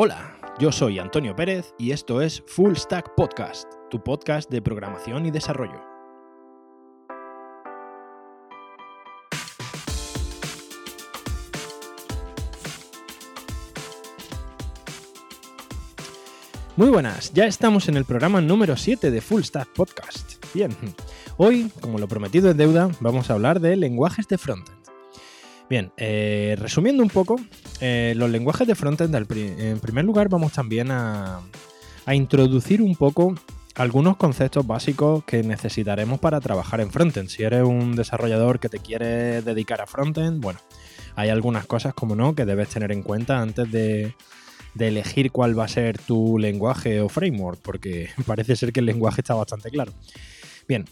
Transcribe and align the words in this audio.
Hola, 0.00 0.38
yo 0.60 0.70
soy 0.70 1.00
Antonio 1.00 1.34
Pérez 1.34 1.74
y 1.76 1.90
esto 1.90 2.22
es 2.22 2.44
Full 2.46 2.76
Stack 2.76 3.16
Podcast, 3.16 3.68
tu 3.90 4.00
podcast 4.00 4.48
de 4.48 4.62
programación 4.62 5.26
y 5.26 5.32
desarrollo. 5.32 5.82
Muy 16.76 16.90
buenas, 16.90 17.32
ya 17.32 17.46
estamos 17.46 17.88
en 17.88 17.96
el 17.96 18.04
programa 18.04 18.40
número 18.40 18.76
7 18.76 19.10
de 19.10 19.20
Full 19.20 19.42
Stack 19.42 19.72
Podcast. 19.72 20.34
Bien, 20.54 20.76
hoy, 21.38 21.72
como 21.80 21.98
lo 21.98 22.06
prometido 22.06 22.50
es 22.50 22.56
deuda, 22.56 22.88
vamos 23.00 23.30
a 23.30 23.34
hablar 23.34 23.58
de 23.58 23.74
lenguajes 23.74 24.28
de 24.28 24.38
frontend. 24.38 24.78
Bien, 25.68 25.92
eh, 25.96 26.56
resumiendo 26.58 27.02
un 27.02 27.10
poco, 27.10 27.36
eh, 27.80 28.14
los 28.16 28.30
lenguajes 28.30 28.66
de 28.66 28.74
frontend, 28.74 29.14
en 29.14 29.80
primer 29.80 30.04
lugar, 30.04 30.28
vamos 30.28 30.52
también 30.52 30.90
a, 30.90 31.40
introducir 32.12 32.80
un 32.80 32.96
poco 32.96 33.34
algunos 33.74 34.16
conceptos 34.16 34.66
básicos 34.66 35.22
que 35.24 35.42
necesitaremos 35.42 36.18
para 36.18 36.40
trabajar 36.40 36.80
en 36.80 36.90
frontend. 36.90 37.28
Si 37.28 37.42
eres 37.42 37.62
un 37.64 37.94
desarrollador 37.94 38.58
que 38.58 38.70
te 38.70 38.78
quiere 38.78 39.42
dedicar 39.42 39.82
a 39.82 39.86
frontend, 39.86 40.40
bueno, 40.40 40.58
hay 41.16 41.28
algunas 41.28 41.66
cosas, 41.66 41.94
como 41.94 42.16
no, 42.16 42.34
que 42.34 42.46
debes 42.46 42.70
tener 42.70 42.92
en 42.92 43.02
cuenta 43.02 43.40
antes 43.40 43.70
de, 43.70 44.14
elegir 44.78 45.32
cuál 45.32 45.58
va 45.58 45.64
a 45.64 45.68
ser 45.68 45.98
tu 45.98 46.38
lenguaje 46.38 47.00
o 47.00 47.08
framework, 47.08 47.60
porque 47.60 48.08
parece 48.26 48.56
ser 48.56 48.72
que 48.72 48.80
el 48.80 48.86
lenguaje 48.86 49.20
está 49.20 49.34
bastante 49.34 49.70
claro. 49.70 49.92
Bien, 50.66 50.84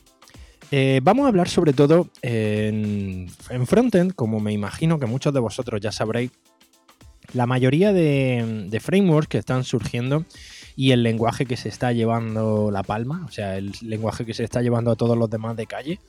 eh, 0.70 1.00
vamos 1.02 1.24
a 1.24 1.28
hablar 1.28 1.48
sobre 1.48 1.72
todo 1.72 2.08
en, 2.22 3.28
frontend, 3.66 4.14
como 4.14 4.40
me 4.40 4.52
imagino 4.52 4.98
que 4.98 5.06
muchos 5.06 5.32
de 5.32 5.40
vosotros 5.40 5.80
ya 5.80 5.92
sabréis, 5.92 6.32
la 7.32 7.46
mayoría 7.46 7.92
de, 7.92 8.78
frameworks 8.80 9.28
que 9.28 9.38
están 9.38 9.64
surgiendo 9.64 10.24
y 10.76 10.92
el 10.92 11.02
lenguaje 11.02 11.46
que 11.46 11.56
se 11.56 11.68
está 11.68 11.92
llevando 11.92 12.70
la 12.70 12.82
palma, 12.82 13.24
o 13.26 13.30
sea, 13.30 13.56
el 13.56 13.72
lenguaje 13.82 14.24
que 14.26 14.34
se 14.34 14.44
está 14.44 14.62
llevando 14.62 14.90
a 14.90 14.96
todos 14.96 15.16
los 15.16 15.30
demás 15.30 15.56
de 15.56 15.66
calle, 15.66 16.00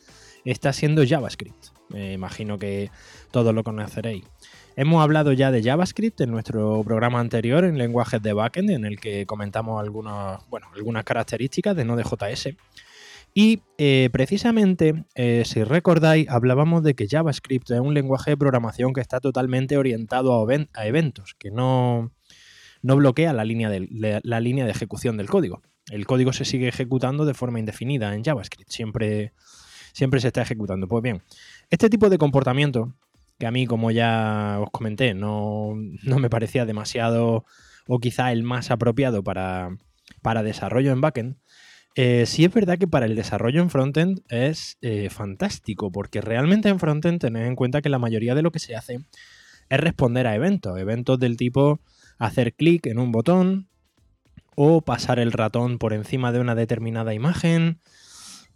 está 0.46 0.74
siendo 0.74 1.06
JavaScript. 1.06 1.68
Me 1.90 2.14
imagino 2.14 2.60
que 2.60 2.92
todos 3.32 3.54
lo 3.54 3.64
conoceréis. 3.64 4.24
Hemos 4.76 5.02
hablado 5.02 5.34
ya 5.34 5.52
de 5.52 5.64
JavaScript 5.64 6.22
en 6.22 6.32
nuestro 6.32 6.84
programa 6.84 7.20
anterior 7.20 7.66
en 7.66 7.78
lenguajes 7.78 8.22
de 8.22 8.34
backend, 8.34 8.70
en 8.70 8.86
el 8.86 9.00
que 9.00 9.26
comentamos 9.26 9.82
algunas, 9.82 10.48
bueno, 10.50 10.68
algunas 10.76 11.04
características 11.04 11.76
de 11.76 11.84
Node.js. 11.84 12.56
Y 13.40 13.62
eh, 13.78 14.10
precisamente, 14.12 15.06
eh, 15.14 15.44
si 15.46 15.64
recordáis, 15.64 16.28
hablábamos 16.28 16.82
de 16.82 16.96
que 16.96 17.08
JavaScript 17.08 17.70
es 17.70 17.80
un 17.80 17.94
lenguaje 17.94 18.32
de 18.32 18.38
programación 18.38 18.94
que 18.94 19.02
está 19.02 19.20
totalmente 19.20 19.78
orientado 19.78 20.44
a, 20.44 20.88
eventos, 20.88 21.36
que 21.36 21.52
no, 21.52 22.12
bloquea 22.82 23.34
la 23.34 23.46
línea, 23.46 23.70
de, 23.70 24.22
la 24.24 24.40
línea 24.40 24.66
de 24.66 24.72
ejecución 24.72 25.18
del 25.18 25.30
código. 25.30 25.62
El 25.92 26.08
código 26.08 26.34
se 26.34 26.46
sigue 26.46 26.68
ejecutando 26.68 27.26
de 27.26 27.36
forma 27.36 27.60
indefinida 27.60 28.16
en 28.16 28.24
JavaScript, 28.24 28.72
siempre, 28.72 29.34
siempre 29.94 30.20
se 30.20 30.30
está 30.30 30.42
ejecutando. 30.42 30.88
Pues 30.88 31.04
bien, 31.04 31.22
este 31.70 31.92
tipo 31.92 32.10
de 32.10 32.18
comportamiento, 32.18 32.96
que 33.38 33.46
a 33.46 33.52
mí, 33.52 33.68
como 33.68 33.92
ya 33.92 34.58
os 34.62 34.72
comenté, 34.72 35.14
no, 35.14 35.76
me 35.76 36.30
parecía 36.32 36.66
demasiado 36.66 37.46
o 37.86 38.00
quizá 38.00 38.32
el 38.32 38.42
más 38.42 38.72
apropiado 38.72 39.24
para, 39.24 39.78
para 40.24 40.42
desarrollo 40.42 40.92
en 40.92 41.02
backend, 41.02 41.36
eh, 42.00 42.28
sí 42.28 42.46
es 42.46 42.54
verdad 42.54 42.78
que 42.78 42.88
para 42.88 43.08
el 43.08 43.16
desarrollo 43.16 43.60
en 43.60 43.72
frontend 43.72 44.22
es 44.30 44.78
eh, 44.82 45.10
fantástico, 45.10 45.92
porque 45.92 46.22
realmente 46.22 46.70
en 46.70 46.80
frontend 46.80 47.20
tened 47.20 47.48
en 47.48 47.56
cuenta 47.56 47.82
que 47.82 47.90
la 47.90 47.98
mayoría 47.98 48.36
de 48.36 48.44
lo 48.44 48.52
que 48.52 48.60
se 48.60 48.76
hace 48.76 49.00
es 49.68 49.80
responder 49.80 50.28
a 50.28 50.36
eventos, 50.36 50.78
eventos 50.78 51.18
del 51.18 51.38
tipo 51.38 51.80
hacer 52.20 52.54
clic 52.54 52.86
en 52.86 53.00
un 53.00 53.12
botón 53.12 53.68
o 54.56 54.82
pasar 54.82 55.18
el 55.18 55.32
ratón 55.32 55.80
por 55.80 55.92
encima 55.92 56.32
de 56.32 56.40
una 56.40 56.54
determinada 56.54 57.16
imagen 57.16 57.80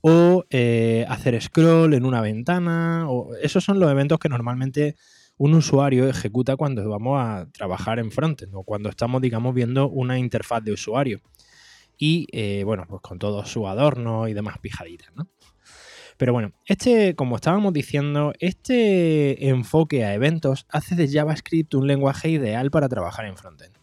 o 0.02 0.46
eh, 0.52 1.08
hacer 1.10 1.42
scroll 1.42 1.96
en 1.96 2.06
una 2.06 2.22
ventana. 2.22 3.10
O... 3.10 3.34
Esos 3.42 3.64
son 3.64 3.80
los 3.80 3.90
eventos 3.90 4.20
que 4.20 4.30
normalmente 4.30 4.96
un 5.38 5.56
usuario 5.56 6.08
ejecuta 6.08 6.58
cuando 6.58 6.88
vamos 6.88 7.20
a 7.20 7.48
trabajar 7.52 7.98
en 7.98 8.12
frontend 8.12 8.54
o 8.54 8.62
cuando 8.62 8.90
estamos, 8.90 9.20
digamos, 9.20 9.56
viendo 9.56 9.90
una 9.90 10.20
interfaz 10.20 10.64
de 10.64 10.74
usuario 10.74 11.22
y 12.02 12.26
eh, 12.32 12.64
bueno, 12.66 12.88
pues 12.90 13.00
con 13.04 13.20
todo 13.20 13.46
su 13.46 13.68
adorno 13.68 14.28
y 14.28 14.34
demás 14.34 14.58
pijaditas, 14.58 15.14
¿no? 15.16 15.30
Pero 16.18 16.34
bueno, 16.34 16.52
este, 16.66 17.16
como 17.16 17.36
estábamos 17.36 17.74
diciendo, 17.74 18.34
este 18.40 19.50
enfoque 19.50 20.04
a 20.04 20.16
eventos 20.16 20.66
hace 20.70 20.96
de 20.96 21.08
JavaScript 21.08 21.76
un 21.76 21.86
lenguaje 21.86 22.30
ideal 22.30 22.72
para 22.72 22.90
trabajar 22.90 23.26
en 23.26 23.38
frontend. 23.38 23.76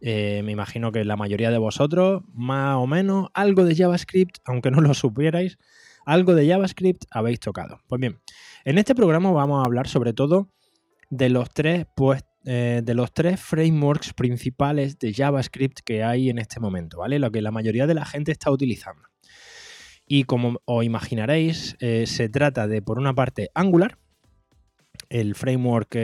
Eh, 0.00 0.42
me 0.44 0.52
imagino 0.52 0.92
que 0.92 1.04
la 1.04 1.16
mayoría 1.16 1.50
de 1.50 1.58
vosotros, 1.58 2.22
más 2.32 2.76
o 2.76 2.86
menos, 2.86 3.30
algo 3.34 3.64
de 3.64 3.74
JavaScript, 3.74 4.36
aunque 4.44 4.70
no 4.70 4.80
lo 4.80 4.94
supierais, 4.94 5.58
algo 6.06 6.36
de 6.36 6.46
JavaScript 6.46 7.02
habéis 7.10 7.40
tocado. 7.40 7.80
Pues 7.88 8.00
bien, 8.00 8.20
en 8.64 8.78
este 8.78 8.94
programa 8.94 9.32
vamos 9.32 9.60
a 9.60 9.66
hablar 9.66 9.88
sobre 9.88 10.12
todo 10.12 10.52
de 11.10 11.30
los 11.30 11.50
tres 11.50 11.86
pues, 11.96 12.22
eh, 12.44 12.80
de 12.82 12.94
los 12.94 13.12
tres 13.12 13.40
frameworks 13.40 14.14
principales 14.14 14.98
de 14.98 15.12
JavaScript 15.12 15.80
que 15.84 16.02
hay 16.02 16.30
en 16.30 16.38
este 16.38 16.60
momento, 16.60 16.98
¿vale? 16.98 17.18
Lo 17.18 17.30
que 17.30 17.42
la 17.42 17.50
mayoría 17.50 17.86
de 17.86 17.94
la 17.94 18.04
gente 18.04 18.32
está 18.32 18.50
utilizando. 18.50 19.02
Y 20.06 20.24
como 20.24 20.60
os 20.64 20.84
imaginaréis, 20.84 21.76
eh, 21.80 22.06
se 22.06 22.28
trata 22.28 22.66
de, 22.66 22.82
por 22.82 22.98
una 22.98 23.14
parte, 23.14 23.50
Angular, 23.54 23.98
el 25.08 25.34
framework 25.34 25.96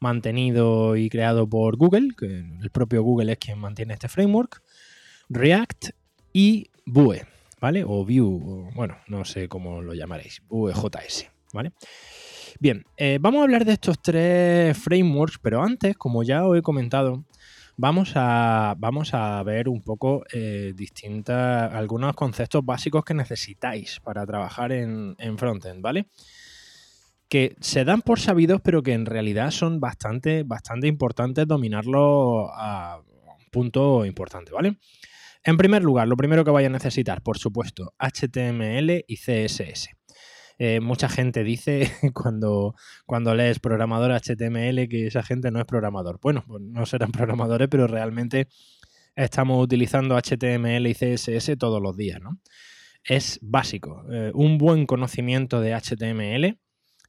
mantenido 0.00 0.96
y 0.96 1.08
creado 1.08 1.48
por 1.48 1.76
Google, 1.76 2.08
que 2.16 2.26
el 2.26 2.70
propio 2.70 3.02
Google 3.02 3.32
es 3.32 3.38
quien 3.38 3.58
mantiene 3.58 3.94
este 3.94 4.08
framework, 4.08 4.62
React 5.28 5.90
y 6.32 6.70
Vue, 6.84 7.24
¿vale? 7.60 7.84
O 7.84 8.04
Vue, 8.04 8.70
bueno, 8.74 8.96
no 9.08 9.24
sé 9.24 9.48
cómo 9.48 9.82
lo 9.82 9.94
llamaréis, 9.94 10.42
Vue.js, 10.48 11.28
¿vale? 11.52 11.72
Bien, 12.58 12.84
eh, 12.96 13.18
vamos 13.20 13.40
a 13.40 13.44
hablar 13.44 13.64
de 13.64 13.72
estos 13.72 14.00
tres 14.00 14.76
frameworks, 14.78 15.38
pero 15.42 15.62
antes, 15.62 15.96
como 15.96 16.22
ya 16.22 16.46
os 16.46 16.56
he 16.56 16.62
comentado, 16.62 17.24
vamos 17.76 18.12
a, 18.14 18.74
vamos 18.78 19.12
a 19.14 19.42
ver 19.42 19.68
un 19.68 19.82
poco 19.82 20.24
eh, 20.32 20.72
distintas, 20.74 21.72
algunos 21.72 22.14
conceptos 22.14 22.64
básicos 22.64 23.04
que 23.04 23.14
necesitáis 23.14 24.00
para 24.00 24.24
trabajar 24.24 24.72
en, 24.72 25.16
en 25.18 25.36
frontend, 25.38 25.82
¿vale? 25.82 26.06
que 27.28 27.56
se 27.60 27.84
dan 27.84 28.02
por 28.02 28.20
sabidos, 28.20 28.60
pero 28.62 28.82
que 28.82 28.92
en 28.92 29.06
realidad 29.06 29.50
son 29.50 29.80
bastante, 29.80 30.44
bastante 30.44 30.86
importantes 30.86 31.46
dominarlo 31.46 32.50
a 32.54 33.00
un 33.00 33.50
punto 33.50 34.04
importante, 34.04 34.52
¿vale? 34.52 34.76
En 35.42 35.56
primer 35.56 35.82
lugar, 35.82 36.08
lo 36.08 36.16
primero 36.16 36.44
que 36.44 36.50
vais 36.50 36.66
a 36.66 36.70
necesitar, 36.70 37.22
por 37.22 37.38
supuesto, 37.38 37.94
HTML 37.98 39.04
y 39.06 39.16
CSS. 39.16 39.90
Eh, 40.58 40.80
mucha 40.80 41.08
gente 41.08 41.44
dice 41.44 41.90
cuando, 42.14 42.74
cuando 43.04 43.34
lees 43.34 43.58
programador 43.58 44.12
HTML 44.12 44.88
que 44.88 45.06
esa 45.06 45.22
gente 45.22 45.50
no 45.50 45.58
es 45.58 45.66
programador. 45.66 46.18
Bueno, 46.20 46.44
pues 46.46 46.62
no 46.62 46.86
serán 46.86 47.12
programadores, 47.12 47.68
pero 47.68 47.86
realmente 47.86 48.48
estamos 49.14 49.62
utilizando 49.62 50.16
HTML 50.16 50.86
y 50.86 50.94
CSS 50.94 51.56
todos 51.58 51.82
los 51.82 51.96
días, 51.96 52.20
¿no? 52.20 52.38
Es 53.04 53.38
básico. 53.42 54.04
Eh, 54.10 54.32
un 54.34 54.58
buen 54.58 54.86
conocimiento 54.86 55.60
de 55.60 55.74
HTML, 55.74 56.58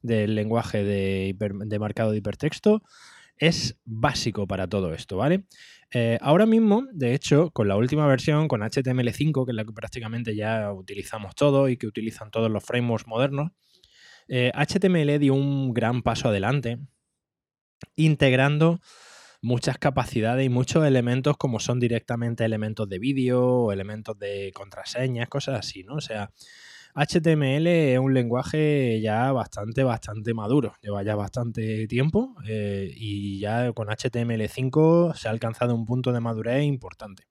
del 0.02 0.34
lenguaje 0.34 0.84
de, 0.84 1.36
de 1.38 1.78
marcado 1.78 2.12
de 2.12 2.18
hipertexto, 2.18 2.82
es 3.38 3.78
básico 3.84 4.46
para 4.46 4.68
todo 4.68 4.94
esto, 4.94 5.16
¿vale? 5.16 5.44
Eh, 5.90 6.18
ahora 6.20 6.44
mismo, 6.44 6.86
de 6.92 7.14
hecho, 7.14 7.50
con 7.50 7.68
la 7.68 7.76
última 7.76 8.06
versión, 8.06 8.48
con 8.48 8.60
HTML5, 8.60 9.44
que 9.44 9.52
es 9.52 9.56
la 9.56 9.64
que 9.64 9.72
prácticamente 9.72 10.36
ya 10.36 10.72
utilizamos 10.72 11.34
todo 11.34 11.68
y 11.68 11.76
que 11.76 11.86
utilizan 11.86 12.30
todos 12.30 12.50
los 12.50 12.64
frameworks 12.64 13.06
modernos, 13.06 13.52
HTML 14.28 15.10
eh, 15.10 15.18
dio 15.18 15.34
un 15.34 15.72
gran 15.72 16.02
paso 16.02 16.28
adelante, 16.28 16.78
integrando 17.96 18.80
muchas 19.40 19.78
capacidades 19.78 20.44
y 20.44 20.48
muchos 20.48 20.84
elementos 20.84 21.36
como 21.36 21.60
son 21.60 21.80
directamente 21.80 22.44
elementos 22.44 22.88
de 22.88 22.98
vídeo 22.98 23.42
o 23.42 23.72
elementos 23.72 24.18
de 24.18 24.52
contraseñas, 24.52 25.28
cosas 25.28 25.60
así, 25.60 25.84
¿no? 25.84 25.94
O 25.94 26.00
sea, 26.00 26.30
HTML 26.98 27.66
es 27.68 27.98
un 27.98 28.12
lenguaje 28.12 29.00
ya 29.00 29.30
bastante, 29.30 29.84
bastante 29.84 30.34
maduro, 30.34 30.74
lleva 30.82 31.04
ya 31.04 31.14
bastante 31.14 31.86
tiempo 31.86 32.34
eh, 32.46 32.92
y 32.92 33.38
ya 33.38 33.72
con 33.72 33.86
HTML5 33.86 35.14
se 35.14 35.28
ha 35.28 35.30
alcanzado 35.30 35.76
un 35.76 35.86
punto 35.86 36.12
de 36.12 36.20
madurez 36.20 36.64
importante. 36.64 37.24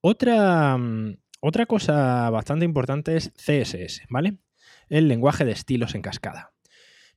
Otra, 0.00 0.76
mm, 0.76 1.18
otra 1.40 1.66
cosa 1.66 2.28
bastante 2.30 2.64
importante 2.64 3.16
es 3.16 3.32
CSS, 3.36 4.02
¿vale? 4.08 4.38
El 4.88 5.06
lenguaje 5.06 5.44
de 5.44 5.52
estilos 5.52 5.94
en 5.94 6.02
cascada. 6.02 6.52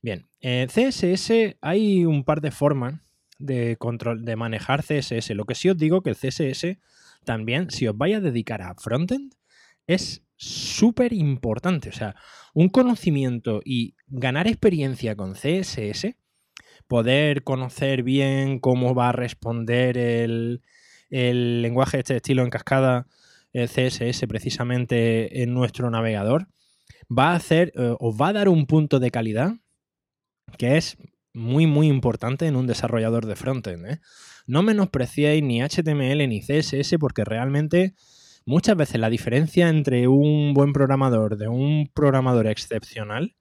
Bien, 0.02 0.28
en 0.40 0.68
CSS 0.68 1.56
hay 1.60 2.04
un 2.04 2.22
par 2.24 2.42
de 2.42 2.52
formas 2.52 3.00
de, 3.38 3.76
control, 3.76 4.24
de 4.24 4.36
manejar 4.36 4.84
CSS. 4.84 5.34
Lo 5.34 5.46
que 5.46 5.56
sí 5.56 5.68
os 5.68 5.76
digo 5.76 6.02
que 6.02 6.10
el 6.10 6.16
CSS 6.16 6.78
también, 7.24 7.70
si 7.70 7.88
os 7.88 7.96
vais 7.96 8.16
a 8.16 8.20
dedicar 8.20 8.62
a 8.62 8.74
frontend, 8.74 9.34
es 9.86 10.23
súper 10.44 11.12
importante. 11.12 11.88
O 11.88 11.92
sea, 11.92 12.14
un 12.52 12.68
conocimiento 12.68 13.60
y 13.64 13.96
ganar 14.06 14.46
experiencia 14.46 15.16
con 15.16 15.34
CSS 15.34 16.16
poder 16.86 17.42
conocer 17.42 18.02
bien 18.02 18.58
cómo 18.58 18.94
va 18.94 19.08
a 19.08 19.12
responder 19.12 19.96
el, 19.98 20.60
lenguaje 21.10 21.98
de 21.98 22.00
este 22.00 22.16
estilo 22.16 22.42
en 22.42 22.50
cascada 22.50 23.06
el 23.52 23.68
CSS 23.68 24.26
precisamente 24.26 25.42
en 25.42 25.54
nuestro 25.54 25.88
navegador, 25.88 26.48
va 27.06 27.30
a 27.30 27.36
hacer, 27.36 27.72
eh, 27.76 27.94
os 28.00 28.20
va 28.20 28.28
a 28.28 28.32
dar 28.32 28.48
un 28.48 28.66
punto 28.66 28.98
de 28.98 29.12
calidad 29.12 29.52
que 30.58 30.76
es 30.76 30.96
muy, 31.32 31.66
muy 31.66 31.86
importante 31.86 32.46
en 32.46 32.56
un 32.56 32.66
desarrollador 32.66 33.26
de 33.26 33.36
frontend. 33.36 33.86
¿eh? 33.86 34.00
No 34.46 34.62
menospreciéis 34.62 35.42
ni 35.42 35.62
HTML 35.62 36.28
ni 36.28 36.40
CSS 36.40 36.96
porque 36.98 37.24
realmente 37.24 37.94
muchas 38.46 38.76
veces 38.76 39.00
la 39.00 39.10
diferencia 39.10 39.68
entre 39.68 40.08
un 40.08 40.54
buen 40.54 40.72
programador 40.72 41.36
de 41.36 41.48
un 41.48 41.90
programador 41.94 42.46
excepcional 42.46 43.36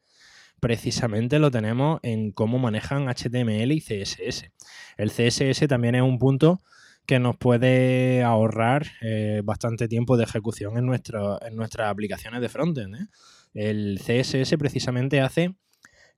precisamente 0.63 1.39
lo 1.39 1.51
tenemos 1.51 1.99
en 2.03 2.31
cómo 2.31 2.57
manejan 2.57 3.09
HTML 3.09 3.73
y 3.73 3.81
CSS. 3.81 4.49
El 4.95 5.11
CSS 5.11 5.67
también 5.67 5.95
es 5.95 6.01
un 6.01 6.19
punto 6.19 6.61
que 7.05 7.19
nos 7.19 7.35
puede 7.35 8.23
ahorrar 8.23 8.85
eh, 9.01 9.41
bastante 9.43 9.89
tiempo 9.89 10.15
de 10.15 10.23
ejecución 10.23 10.77
en, 10.77 10.85
en 10.85 11.55
nuestras 11.57 11.89
aplicaciones 11.89 12.39
de 12.39 12.47
frontend. 12.47 12.95
¿eh? 12.95 13.07
El 13.53 13.99
CSS 13.99 14.55
precisamente 14.57 15.19
hace 15.19 15.53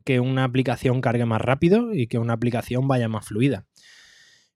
que 0.03 0.19
una 0.19 0.43
aplicación 0.43 1.01
cargue 1.01 1.25
más 1.25 1.41
rápido 1.41 1.91
y 1.91 2.05
que 2.05 2.19
una 2.19 2.33
aplicación 2.33 2.87
vaya 2.87 3.09
más 3.09 3.25
fluida. 3.25 3.65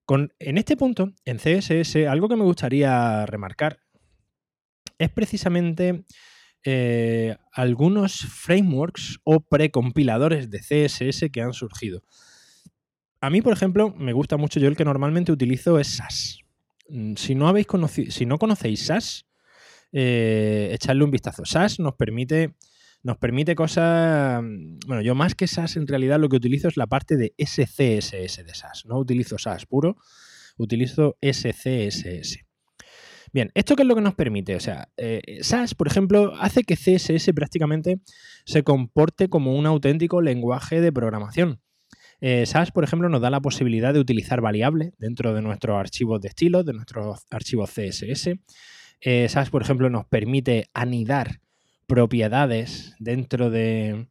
Con, 0.06 0.34
en 0.38 0.60
este 0.60 0.78
punto, 0.78 1.14
en 1.26 1.38
CSS, 1.38 2.08
algo 2.08 2.30
que 2.30 2.36
me 2.36 2.44
gustaría 2.44 3.26
remarcar 3.26 3.80
es 5.00 5.10
precisamente 5.10 6.04
eh, 6.64 7.38
algunos 7.54 8.20
frameworks 8.20 9.20
o 9.24 9.40
precompiladores 9.40 10.50
de 10.50 10.60
CSS 10.60 11.32
que 11.32 11.42
han 11.42 11.54
surgido. 11.54 12.04
A 13.22 13.30
mí, 13.30 13.42
por 13.42 13.54
ejemplo, 13.54 13.94
me 13.98 14.14
gusta 14.14 14.38
mucho, 14.38 14.60
yo 14.60 14.68
el 14.68 14.76
que 14.76 14.86
normalmente 14.86 15.32
utilizo 15.32 15.80
es 15.80 15.88
SAS. 15.88 16.40
Mm, 16.90 17.16
si 17.16 17.34
no, 17.36 17.48
habéis 17.48 17.68
conocido, 17.68 18.12
si 18.12 18.26
no 18.26 18.38
conocéis 18.38 18.86
SAS, 18.86 19.26
eh, 19.92 20.78
un 21.02 21.12
vistazo. 21.12 21.46
SAS 21.46 21.80
nos 21.80 21.96
permite, 21.96 22.56
nos 23.04 23.18
permite 23.18 23.56
cosas... 23.56 24.42
Mm, 24.44 24.80
bueno, 24.86 25.02
yo 25.02 25.16
más 25.16 25.36
que 25.36 25.48
SAS 25.48 25.78
en 25.78 25.88
realidad 25.88 26.20
lo 26.20 26.28
que 26.28 26.38
utilizo 26.38 26.68
es 26.68 26.78
la 26.78 26.88
parte 26.88 27.16
de 27.16 27.34
SCSS 27.38 28.44
de 28.46 28.54
SAS. 28.54 28.86
No 28.86 28.98
utilizo 28.98 29.38
SAS 29.38 29.66
puro, 29.66 29.96
utilizo 30.58 31.18
SCSS. 31.22 32.49
Bien, 33.32 33.52
¿esto 33.54 33.76
qué 33.76 33.84
es 33.84 33.88
lo 33.88 33.96
que 33.96 34.02
nos 34.02 34.16
permite? 34.16 34.56
O 34.56 34.60
sea, 34.60 34.90
eh, 34.98 35.40
SAS, 35.42 35.76
por 35.76 35.88
ejemplo, 35.88 36.34
hace 36.40 36.64
que 36.64 36.76
CSS 36.76 37.34
prácticamente 37.34 38.00
se 38.46 38.64
comporte 38.64 39.30
como 39.30 39.56
un 39.56 39.66
auténtico 39.68 40.22
lenguaje 40.22 40.82
de 40.82 40.92
programación. 40.92 41.62
Eh, 42.22 42.46
SAS, 42.46 42.72
por 42.72 42.84
ejemplo, 42.84 43.08
nos 43.08 43.22
da 43.22 43.30
la 43.30 43.40
posibilidad 43.40 43.94
de 43.94 44.00
utilizar 44.00 44.42
variables 44.42 44.94
dentro 44.98 45.34
de 45.34 45.42
nuestros 45.42 45.78
archivos 45.78 46.20
de 46.22 46.30
estilo, 46.30 46.64
de 46.64 46.74
nuestros 46.74 47.26
archivos 47.30 47.70
CSS. 47.70 48.40
Eh, 49.02 49.30
SAS, 49.30 49.50
por 49.50 49.62
ejemplo, 49.62 49.90
nos 49.90 50.06
permite 50.06 50.66
anidar 50.74 51.40
propiedades 51.88 52.96
dentro 53.00 53.50
de, 53.50 54.08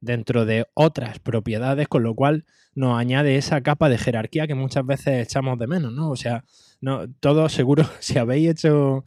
dentro 0.00 0.44
de 0.44 0.66
otras 0.74 1.18
propiedades, 1.18 1.88
con 1.88 2.02
lo 2.02 2.14
cual 2.14 2.44
nos 2.74 2.98
añade 2.98 3.36
esa 3.36 3.60
capa 3.62 3.88
de 3.88 3.98
jerarquía 3.98 4.46
que 4.46 4.54
muchas 4.54 4.86
veces 4.86 5.26
echamos 5.26 5.58
de 5.58 5.66
menos, 5.66 5.92
¿no? 5.92 6.10
O 6.10 6.16
sea, 6.16 6.44
no, 6.80 7.08
todos 7.20 7.52
seguro, 7.52 7.84
si 8.00 8.18
habéis 8.18 8.50
hecho, 8.50 9.04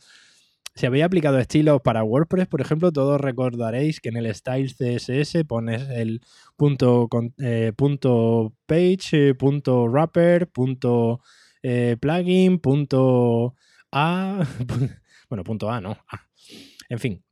si 0.75 0.85
habéis 0.85 1.05
aplicado 1.05 1.39
estilos 1.39 1.81
para 1.81 2.03
WordPress, 2.03 2.47
por 2.47 2.61
ejemplo, 2.61 2.91
todos 2.91 3.19
recordaréis 3.19 3.99
que 3.99 4.09
en 4.09 4.17
el 4.17 4.33
style 4.33 4.73
CSS 4.73 5.45
pones 5.45 5.89
el 5.89 6.21
punto, 6.57 7.07
eh, 7.39 7.73
punto 7.75 8.53
page, 8.65 9.29
eh, 9.29 9.35
punto 9.35 9.87
wrapper, 9.87 10.47
punto 10.47 11.21
eh, 11.61 11.97
plugin, 11.99 12.59
punto 12.59 13.55
A, 13.91 14.45
bueno, 15.29 15.43
punto 15.43 15.71
A, 15.71 15.79
no, 15.79 15.97
En 16.89 16.99
fin, 16.99 17.23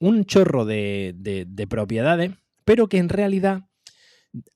un 0.00 0.24
chorro 0.24 0.64
de, 0.64 1.12
de 1.14 1.66
propiedades, 1.66 2.32
pero 2.64 2.88
que 2.88 2.98
en 2.98 3.08
realidad 3.08 3.69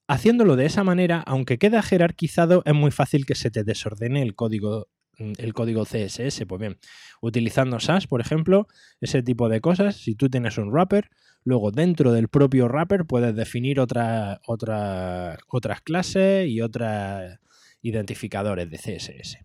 haciéndolo 0.07 0.57
de 0.57 0.67
esa 0.67 0.85
manera, 0.85 1.21
aunque 1.27 1.59
queda 1.59 1.83
jerarquizado, 1.83 2.63
es 2.65 2.75
muy 2.75 2.91
fácil 2.91 3.27
que 3.27 3.35
se 3.35 3.51
te 3.51 3.65
desordene 3.65 4.23
el 4.23 4.35
código 4.35 4.89
Mm, 5.19 5.33
el 5.39 5.55
código 5.55 5.85
CSS. 5.85 6.47
Pues 6.47 6.61
bien, 6.61 6.79
utilizando 7.21 7.79
SAS, 7.81 8.07
por 8.07 8.21
ejemplo, 8.21 8.67
ese 9.01 9.23
tipo 9.23 9.49
de 9.49 9.61
cosas, 9.61 9.97
si 9.97 10.15
tú 10.15 10.29
tienes 10.29 10.59
un 10.59 10.71
wrapper, 10.71 11.11
luego 11.45 11.71
dentro 11.71 12.13
del 12.13 12.29
propio 12.29 12.69
wrapper 12.69 13.05
puedes 13.07 13.35
definir 13.35 13.81
otra, 13.81 14.41
otras 14.47 15.81
clases 15.83 16.49
y 16.49 16.61
otros 16.61 16.89
identificadores 17.83 18.71
de 18.71 18.79
CSS. 18.79 19.39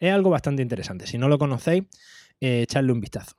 Es 0.00 0.12
algo 0.12 0.30
bastante 0.30 0.62
interesante. 0.62 1.06
Si 1.06 1.18
no 1.18 1.28
lo 1.28 1.38
conocéis, 1.38 1.84
eh, 2.40 2.62
echadle 2.62 2.92
un 2.92 3.00
vistazo. 3.00 3.36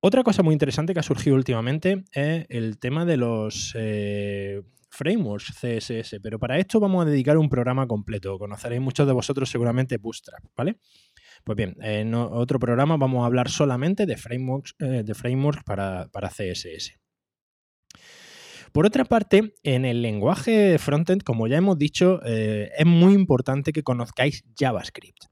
Otra 0.00 0.22
cosa 0.24 0.42
muy 0.42 0.52
interesante 0.52 0.92
que 0.92 1.00
ha 1.00 1.04
surgido 1.04 1.36
últimamente 1.36 2.04
es 2.12 2.44
el 2.48 2.78
tema 2.78 3.04
de 3.04 3.16
los 3.16 3.72
eh, 3.76 4.62
frameworks 4.92 5.52
CSS, 5.58 6.20
pero 6.22 6.38
para 6.38 6.58
esto 6.58 6.78
vamos 6.78 7.04
a 7.04 7.08
dedicar 7.08 7.38
un 7.38 7.48
programa 7.48 7.86
completo. 7.86 8.38
Conoceréis 8.38 8.80
muchos 8.80 9.06
de 9.06 9.12
vosotros 9.12 9.48
seguramente 9.48 9.96
Bootstrap, 9.96 10.44
¿vale? 10.56 10.78
Pues 11.44 11.56
bien, 11.56 11.76
en 11.80 12.14
otro 12.14 12.58
programa 12.58 12.96
vamos 12.96 13.22
a 13.22 13.26
hablar 13.26 13.48
solamente 13.48 14.06
de 14.06 14.16
frameworks, 14.16 14.74
eh, 14.78 15.02
de 15.04 15.14
frameworks 15.14 15.64
para, 15.64 16.08
CSS. 16.12 16.98
Por 18.72 18.86
otra 18.86 19.04
parte, 19.04 19.54
en 19.62 19.84
el 19.84 20.02
lenguaje 20.02 20.78
frontend, 20.78 21.22
como 21.22 21.46
ya 21.46 21.56
hemos 21.56 21.78
dicho, 21.78 22.20
eh, 22.24 22.70
es 22.76 22.86
muy 22.86 23.14
importante 23.14 23.72
que 23.72 23.82
conozcáis 23.82 24.44
JavaScript. 24.58 25.24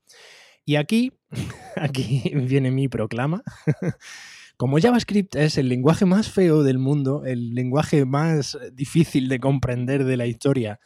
Y 0.65 0.77
aquí, 0.77 1.13
aquí 1.77 2.33
viene 2.35 2.71
mi 2.71 2.89
proclama. 2.89 3.43
Como 4.61 4.79
JavaScript 4.79 5.37
es 5.37 5.57
el 5.57 5.71
lenguaje 5.71 6.05
más 6.05 6.31
feo 6.31 6.63
del 6.63 6.79
mundo, 6.79 7.25
el 7.25 7.55
lenguaje 7.55 8.05
más 8.05 8.59
difícil 8.75 9.31
de 9.31 9.41
comprender 9.41 10.05
de 10.05 10.19
la 10.19 10.27
historia 10.27 10.81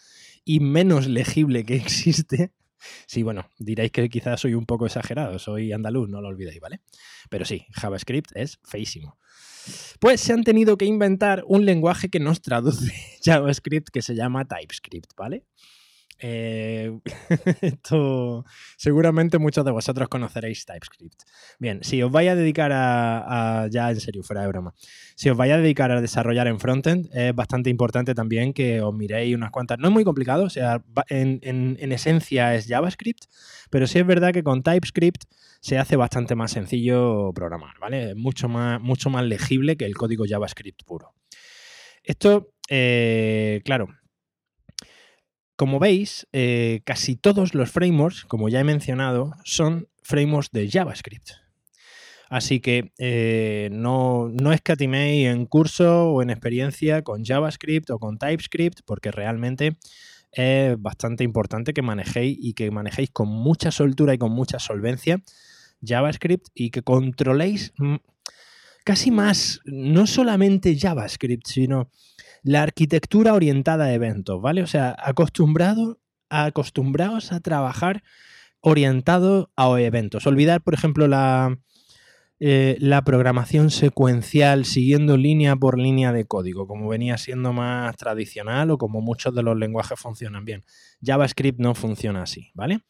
y 0.44 0.60
menos 0.60 1.08
legible 1.08 1.64
que 1.64 1.74
existe, 1.74 2.52
sí, 3.08 3.24
bueno, 3.24 3.48
diréis 3.58 3.90
que 3.90 4.08
quizás 4.08 4.42
soy 4.42 4.54
un 4.54 4.64
poco 4.64 4.86
exagerado, 4.86 5.40
soy 5.40 5.72
andaluz, 5.72 6.08
no 6.08 6.20
lo 6.20 6.28
olvidéis, 6.28 6.60
¿vale? 6.60 6.82
Pero 7.30 7.44
sí, 7.44 7.66
JavaScript 7.72 8.30
es 8.36 8.60
feísimo. 8.62 9.18
Pues 9.98 10.20
se 10.20 10.32
han 10.32 10.44
tenido 10.44 10.76
que 10.76 10.84
inventar 10.84 11.42
un 11.48 11.66
lenguaje 11.66 12.10
que 12.10 12.20
nos 12.20 12.42
traduce 12.42 12.94
JavaScript 13.24 13.88
que 13.88 14.02
se 14.02 14.14
llama 14.14 14.44
TypeScript, 14.44 15.16
¿vale? 15.16 15.46
Eh, 16.18 16.96
esto 17.60 18.44
seguramente 18.76 19.38
muchos 19.38 19.64
de 19.64 19.70
vosotros 19.72 20.08
conoceréis 20.08 20.64
TypeScript. 20.64 21.22
Bien, 21.58 21.80
si 21.82 22.02
os 22.02 22.10
vais 22.10 22.30
a 22.30 22.34
dedicar 22.34 22.70
a, 22.72 23.68
ya 23.70 23.90
en 23.90 24.00
serio, 24.00 24.22
fuera 24.22 24.42
de 24.42 24.48
broma, 24.48 24.74
si 25.16 25.30
os 25.30 25.36
vais 25.36 25.52
a 25.52 25.58
dedicar 25.58 25.90
a 25.90 26.00
desarrollar 26.00 26.46
en 26.46 26.60
frontend, 26.60 27.08
es 27.12 27.34
bastante 27.34 27.70
importante 27.70 28.14
también 28.14 28.52
que 28.52 28.80
os 28.80 28.94
miréis 28.94 29.34
unas 29.34 29.50
cuantas. 29.50 29.78
No 29.78 29.88
es 29.88 29.94
muy 29.94 30.04
complicado, 30.04 30.44
o 30.44 30.50
sea, 30.50 30.82
en, 31.08 31.40
en 31.42 31.92
esencia 31.92 32.54
es 32.54 32.66
JavaScript, 32.66 33.24
pero 33.70 33.86
sí 33.86 33.98
es 33.98 34.06
verdad 34.06 34.32
que 34.32 34.42
con 34.42 34.62
TypeScript 34.62 35.24
se 35.60 35.78
hace 35.78 35.96
bastante 35.96 36.34
más 36.34 36.52
sencillo 36.52 37.32
programar, 37.34 37.78
¿vale? 37.80 38.10
Es 38.10 38.16
mucho 38.16 38.48
más, 38.48 38.80
mucho 38.80 39.08
más 39.08 39.24
legible 39.24 39.76
que 39.76 39.86
el 39.86 39.94
código 39.94 40.24
JavaScript 40.28 40.84
puro. 40.84 41.14
Esto, 42.02 42.52
eh, 42.68 43.62
claro, 43.64 43.88
como 45.64 45.78
veis, 45.78 46.26
eh, 46.34 46.82
casi 46.84 47.16
todos 47.16 47.54
los 47.54 47.70
frameworks, 47.70 48.26
como 48.26 48.50
ya 48.50 48.60
he 48.60 48.64
mencionado, 48.64 49.32
son 49.44 49.88
frameworks 50.02 50.50
de 50.52 50.68
JavaScript. 50.70 51.30
Así 52.28 52.60
que 52.60 52.92
eh, 52.98 53.70
no, 53.72 54.28
no 54.28 54.52
escatiméis 54.52 55.26
en 55.26 55.46
curso 55.46 56.10
o 56.10 56.20
en 56.20 56.28
experiencia 56.28 57.00
con 57.00 57.24
JavaScript 57.24 57.88
o 57.88 57.98
con 57.98 58.18
TypeScript, 58.18 58.80
porque 58.84 59.10
realmente 59.10 59.78
es 60.32 60.78
bastante 60.78 61.24
importante 61.24 61.72
que 61.72 61.80
manejéis 61.80 62.36
y 62.38 62.52
que 62.52 62.70
manejéis 62.70 63.08
con 63.10 63.30
mucha 63.30 63.70
soltura 63.70 64.12
y 64.12 64.18
con 64.18 64.32
mucha 64.32 64.58
solvencia 64.58 65.22
JavaScript 65.82 66.48
y 66.54 66.72
que 66.72 66.82
controléis 66.82 67.72
casi 68.84 69.10
más, 69.10 69.60
no 69.64 70.06
solamente 70.06 70.78
JavaScript, 70.78 71.46
sino 71.46 71.90
la 72.42 72.62
arquitectura 72.62 73.34
orientada 73.34 73.86
a 73.86 73.94
eventos, 73.94 74.40
¿vale? 74.40 74.62
O 74.62 74.66
sea, 74.66 74.94
acostumbrado, 74.98 75.98
acostumbrados 76.28 77.32
a 77.32 77.40
trabajar 77.40 78.02
orientado 78.60 79.50
a 79.56 79.80
eventos. 79.80 80.26
Olvidar, 80.26 80.62
por 80.62 80.74
ejemplo, 80.74 81.08
la, 81.08 81.58
eh, 82.40 82.76
la 82.80 83.02
programación 83.02 83.70
secuencial 83.70 84.64
siguiendo 84.64 85.16
línea 85.16 85.56
por 85.56 85.78
línea 85.78 86.12
de 86.12 86.26
código, 86.26 86.66
como 86.66 86.88
venía 86.88 87.16
siendo 87.16 87.52
más 87.52 87.96
tradicional 87.96 88.70
o 88.70 88.78
como 88.78 89.00
muchos 89.00 89.34
de 89.34 89.42
los 89.42 89.56
lenguajes 89.56 89.98
funcionan 89.98 90.44
bien. 90.44 90.64
JavaScript 91.02 91.58
no 91.60 91.74
funciona 91.74 92.22
así, 92.22 92.50
¿vale? 92.54 92.80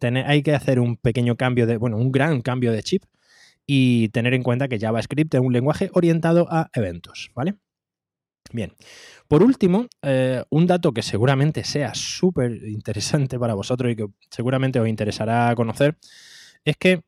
hay 0.00 0.42
que 0.42 0.54
hacer 0.54 0.78
un 0.78 0.96
pequeño 0.96 1.36
cambio 1.36 1.66
de, 1.66 1.76
bueno, 1.76 1.96
un 1.96 2.12
gran 2.12 2.40
cambio 2.40 2.70
de 2.70 2.82
chip 2.82 3.02
y 3.70 4.08
tener 4.08 4.32
en 4.32 4.42
cuenta 4.42 4.66
que 4.66 4.78
JavaScript 4.80 5.34
es 5.34 5.40
un 5.42 5.52
lenguaje 5.52 5.90
orientado 5.92 6.48
a 6.50 6.70
eventos, 6.72 7.30
¿vale? 7.34 7.56
Bien, 8.50 8.72
por 9.28 9.42
último, 9.42 9.86
eh, 10.00 10.42
un 10.48 10.66
dato 10.66 10.92
que 10.92 11.02
seguramente 11.02 11.64
sea 11.64 11.94
súper 11.94 12.66
interesante 12.66 13.38
para 13.38 13.52
vosotros 13.52 13.92
y 13.92 13.96
que 13.96 14.06
seguramente 14.30 14.80
os 14.80 14.88
interesará 14.88 15.54
conocer 15.54 15.98
es 16.64 16.78
que 16.78 17.02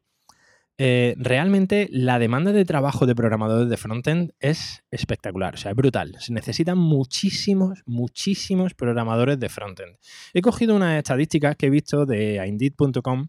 eh, 0.77 1.15
realmente 1.17 1.89
la 1.91 2.19
demanda 2.19 2.53
de 2.53 2.67
trabajo 2.67 3.07
de 3.07 3.15
programadores 3.15 3.71
de 3.71 3.77
frontend 3.79 4.33
es 4.39 4.83
espectacular, 4.91 5.55
o 5.55 5.57
sea, 5.57 5.71
es 5.71 5.77
brutal. 5.77 6.17
Se 6.21 6.35
necesitan 6.35 6.77
muchísimos, 6.77 7.83
muchísimos 7.87 8.75
programadores 8.75 9.41
de 9.41 9.49
frontend. 9.49 9.97
He 10.35 10.43
cogido 10.43 10.77
unas 10.77 10.99
estadísticas 10.99 11.57
que 11.57 11.67
he 11.67 11.71
visto 11.71 12.05
de 12.05 12.47
Indeed.com, 12.47 13.29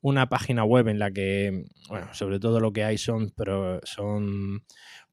una 0.00 0.28
página 0.28 0.64
web 0.64 0.88
en 0.88 0.98
la 0.98 1.10
que, 1.10 1.66
bueno, 1.88 2.08
sobre 2.12 2.38
todo 2.38 2.60
lo 2.60 2.72
que 2.72 2.84
hay 2.84 2.98
son, 2.98 3.32
pero 3.36 3.80
son 3.84 4.64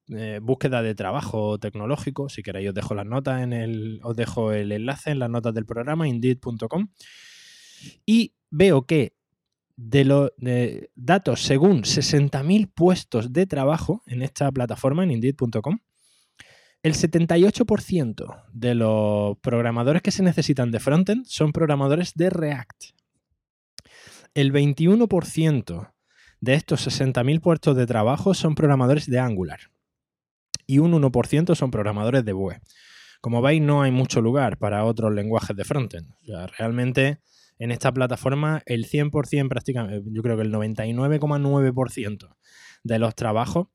eh, 0.09 0.39
búsqueda 0.41 0.81
de 0.81 0.95
trabajo 0.95 1.59
tecnológico. 1.59 2.29
Si 2.29 2.43
queréis, 2.43 2.69
os 2.69 2.75
dejo 2.75 2.93
las 2.93 3.05
notas 3.05 3.41
en 3.41 3.53
el, 3.53 3.99
os 4.03 4.15
dejo 4.15 4.51
el 4.51 4.71
enlace 4.71 5.11
en 5.11 5.19
las 5.19 5.29
notas 5.29 5.53
del 5.53 5.65
programa, 5.65 6.07
indeed.com. 6.07 6.89
Y 8.05 8.33
veo 8.49 8.83
que 8.85 9.15
de 9.77 10.05
los 10.05 10.31
datos 10.95 11.41
según 11.41 11.83
60.000 11.83 12.71
puestos 12.73 13.33
de 13.33 13.45
trabajo 13.45 14.03
en 14.05 14.21
esta 14.21 14.51
plataforma, 14.51 15.03
en 15.03 15.11
indeed.com, 15.11 15.79
el 16.81 16.93
78% 16.93 18.43
de 18.53 18.75
los 18.75 19.37
programadores 19.39 20.01
que 20.01 20.11
se 20.11 20.21
necesitan 20.23 20.71
de 20.71 20.79
frontend 20.79 21.25
son 21.25 21.51
programadores 21.51 22.13
de 22.13 22.29
React. 22.29 22.94
El 24.35 24.51
21% 24.51 25.93
de 26.41 26.53
estos 26.55 26.85
60.000 26.85 27.39
puestos 27.39 27.77
de 27.77 27.87
trabajo 27.87 28.33
son 28.33 28.53
programadores 28.53 29.09
de 29.09 29.17
Angular. 29.17 29.71
Y 30.67 30.79
un 30.79 30.91
1% 30.91 31.55
son 31.55 31.71
programadores 31.71 32.25
de 32.25 32.33
Vue. 32.33 32.59
Como 33.21 33.41
veis, 33.41 33.61
no 33.61 33.81
hay 33.81 33.91
mucho 33.91 34.19
lugar 34.19 34.57
para 34.57 34.83
otros 34.83 35.13
lenguajes 35.13 35.55
de 35.55 35.63
frontend. 35.63 36.11
O 36.21 36.25
sea, 36.25 36.47
realmente 36.47 37.21
en 37.59 37.71
esta 37.71 37.93
plataforma 37.93 38.61
el 38.65 38.89
100% 38.89 39.47
prácticamente, 39.47 40.03
yo 40.11 40.21
creo 40.21 40.35
que 40.35 40.43
el 40.43 40.51
99,9% 40.51 42.35
de 42.83 42.99
los 42.99 43.15
trabajos 43.15 43.67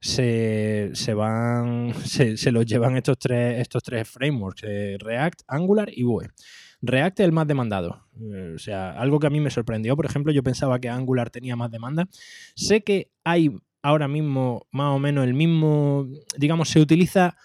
se, 0.00 0.90
van, 1.14 1.92
se, 2.06 2.50
los 2.50 2.64
llevan 2.64 2.96
estos 2.96 3.18
tres, 3.18 3.60
estos 3.60 3.82
tres 3.82 4.08
frameworks, 4.08 4.62
eh, 4.64 4.96
React, 4.98 5.42
Angular 5.48 5.90
y 5.92 6.04
Vue. 6.04 6.30
React 6.80 7.20
es 7.20 7.24
el 7.24 7.32
más 7.32 7.46
demandado. 7.46 8.06
Eh, 8.20 8.52
o 8.54 8.58
sea, 8.58 8.92
algo 8.92 9.18
que 9.18 9.26
a 9.26 9.30
mí 9.30 9.40
me 9.40 9.50
sorprendió, 9.50 9.96
por 9.96 10.06
ejemplo, 10.06 10.32
yo 10.32 10.42
pensaba 10.42 10.78
que 10.78 10.88
Angular 10.88 11.30
tenía 11.30 11.56
más 11.56 11.70
demanda. 11.70 12.08
Sé 12.54 12.82
que 12.82 13.10
hay 13.24 13.50
ahora 13.82 14.08
mismo 14.08 14.66
más 14.70 14.94
o 14.94 14.98
menos 14.98 15.24
el 15.24 15.34
mismo, 15.34 16.08
digamos, 16.36 16.68
se 16.68 16.80
utiliza 16.80 17.36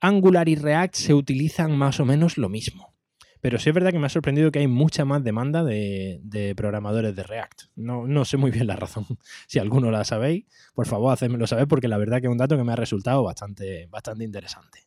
Angular 0.00 0.48
y 0.48 0.56
React 0.56 0.94
se 0.94 1.14
utilizan 1.14 1.76
más 1.76 2.00
o 2.00 2.04
menos 2.04 2.38
lo 2.38 2.48
mismo. 2.48 2.94
Pero 3.40 3.58
sí 3.58 3.70
es 3.70 3.74
verdad 3.74 3.90
que 3.90 3.98
me 3.98 4.06
ha 4.06 4.10
sorprendido 4.10 4.50
que 4.50 4.58
hay 4.58 4.66
mucha 4.66 5.04
más 5.04 5.24
demanda 5.24 5.64
de, 5.64 6.52
programadores 6.56 7.16
de 7.16 7.22
React. 7.22 7.62
No, 7.74 8.06
no, 8.06 8.24
sé 8.24 8.36
muy 8.36 8.50
bien 8.50 8.66
la 8.66 8.76
razón. 8.76 9.06
Si 9.46 9.58
alguno 9.58 9.90
la 9.90 10.04
sabéis, 10.04 10.44
por 10.74 10.86
favor, 10.86 11.12
hacedmelo 11.12 11.46
saber 11.46 11.66
porque 11.66 11.88
la 11.88 11.96
verdad 11.96 12.20
que 12.20 12.26
es 12.26 12.30
un 12.30 12.38
dato 12.38 12.56
que 12.56 12.64
me 12.64 12.72
ha 12.72 12.76
resultado 12.76 13.22
bastante, 13.22 13.86
bastante 13.86 14.24
interesante. 14.24 14.86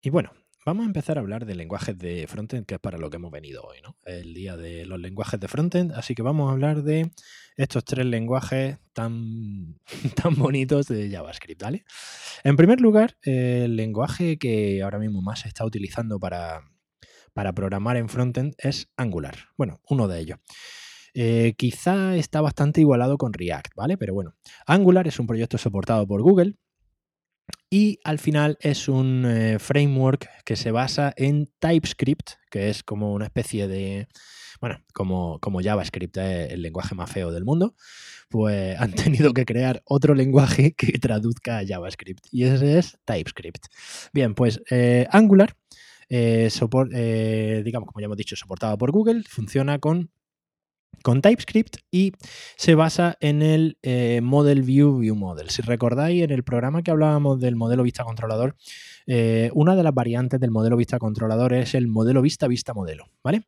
Y 0.00 0.10
bueno, 0.10 0.32
vamos 0.64 0.84
a 0.84 0.86
empezar 0.86 1.18
a 1.18 1.20
hablar 1.20 1.46
de 1.46 1.54
lenguajes 1.54 1.96
de 1.98 2.26
frontend, 2.26 2.66
que 2.66 2.74
es 2.74 2.80
para 2.80 2.98
lo 2.98 3.10
que 3.10 3.16
hemos 3.16 3.30
venido 3.30 3.62
hoy, 3.62 3.78
¿no? 3.82 3.96
El 4.04 4.34
día 4.34 4.56
de 4.56 4.86
los 4.86 5.00
lenguajes 5.00 5.38
de 5.40 5.48
frontend. 5.48 5.92
Así 5.92 6.14
que 6.14 6.22
vamos 6.22 6.48
a 6.48 6.52
hablar 6.52 6.82
de 6.82 7.10
estos 7.56 7.84
tres 7.84 8.06
lenguajes 8.06 8.78
tan, 8.92 9.78
tan 10.22 10.34
bonitos 10.36 10.86
de 10.88 11.10
JavaScript, 11.10 11.62
¿vale? 11.62 11.84
En 12.42 12.56
primer 12.56 12.80
lugar, 12.80 13.16
el 13.22 13.76
lenguaje 13.76 14.38
que 14.38 14.82
ahora 14.82 14.98
mismo 14.98 15.22
más 15.22 15.40
se 15.40 15.48
está 15.48 15.64
utilizando 15.64 16.18
para 16.18 16.62
para 17.34 17.52
programar 17.52 17.96
en 17.98 18.08
frontend 18.08 18.54
es 18.58 18.88
Angular. 18.96 19.34
Bueno, 19.58 19.80
uno 19.90 20.08
de 20.08 20.20
ellos. 20.20 20.38
Eh, 21.12 21.54
quizá 21.56 22.16
está 22.16 22.40
bastante 22.40 22.80
igualado 22.80 23.18
con 23.18 23.32
React, 23.32 23.74
¿vale? 23.76 23.98
Pero 23.98 24.14
bueno, 24.14 24.34
Angular 24.66 25.06
es 25.06 25.18
un 25.20 25.26
proyecto 25.26 25.58
soportado 25.58 26.06
por 26.06 26.22
Google 26.22 26.54
y 27.70 27.98
al 28.04 28.18
final 28.18 28.56
es 28.60 28.88
un 28.88 29.24
eh, 29.26 29.58
framework 29.58 30.28
que 30.44 30.56
se 30.56 30.70
basa 30.70 31.12
en 31.16 31.50
TypeScript, 31.58 32.32
que 32.50 32.70
es 32.70 32.82
como 32.82 33.12
una 33.12 33.26
especie 33.26 33.66
de, 33.68 34.08
bueno, 34.60 34.82
como, 34.92 35.38
como 35.40 35.60
JavaScript 35.60 36.16
es 36.16 36.52
el 36.52 36.62
lenguaje 36.62 36.94
más 36.94 37.10
feo 37.10 37.32
del 37.32 37.44
mundo, 37.44 37.74
pues 38.28 38.78
han 38.78 38.92
tenido 38.94 39.32
que 39.32 39.44
crear 39.44 39.82
otro 39.86 40.14
lenguaje 40.14 40.72
que 40.72 40.98
traduzca 40.98 41.58
a 41.58 41.66
JavaScript 41.66 42.26
y 42.30 42.44
ese 42.44 42.78
es 42.78 42.98
TypeScript. 43.04 43.66
Bien, 44.12 44.34
pues 44.34 44.60
eh, 44.70 45.06
Angular 45.10 45.56
eh, 46.08 46.48
eh, 46.92 47.62
digamos, 47.64 47.88
como 47.88 48.00
ya 48.00 48.06
hemos 48.06 48.16
dicho, 48.16 48.36
soportado 48.36 48.76
por 48.78 48.92
Google, 48.92 49.22
funciona 49.28 49.78
con, 49.78 50.10
con 51.02 51.22
TypeScript 51.22 51.76
y 51.90 52.12
se 52.56 52.74
basa 52.74 53.16
en 53.20 53.42
el 53.42 53.78
eh, 53.82 54.20
Model 54.22 54.62
View 54.62 54.98
View 54.98 55.14
Model. 55.14 55.50
Si 55.50 55.62
recordáis, 55.62 56.22
en 56.22 56.30
el 56.30 56.44
programa 56.44 56.82
que 56.82 56.90
hablábamos 56.90 57.40
del 57.40 57.56
modelo 57.56 57.82
vista 57.82 58.04
controlador, 58.04 58.56
una 59.52 59.76
de 59.76 59.82
las 59.82 59.92
variantes 59.92 60.40
del 60.40 60.50
modelo 60.50 60.78
vista 60.78 60.98
controlador 60.98 61.52
es 61.52 61.74
el 61.74 61.88
modelo 61.88 62.22
vista 62.22 62.48
vista 62.48 62.72
modelo, 62.72 63.10
¿vale? 63.22 63.44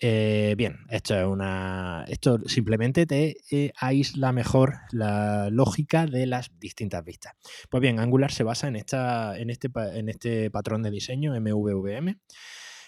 Eh, 0.00 0.54
bien, 0.56 0.78
esto 0.90 1.18
es 1.18 1.26
una. 1.26 2.04
Esto 2.08 2.38
simplemente 2.46 3.04
te 3.06 3.36
eh, 3.50 3.72
aísla 3.76 4.32
mejor 4.32 4.74
la 4.92 5.50
lógica 5.50 6.06
de 6.06 6.26
las 6.26 6.52
distintas 6.60 7.04
vistas. 7.04 7.34
Pues 7.68 7.80
bien, 7.80 7.98
Angular 7.98 8.30
se 8.30 8.44
basa 8.44 8.68
en, 8.68 8.76
esta, 8.76 9.36
en, 9.36 9.50
este, 9.50 9.68
en 9.94 10.08
este 10.08 10.50
patrón 10.50 10.82
de 10.82 10.90
diseño 10.90 11.38
MVVM. 11.40 12.20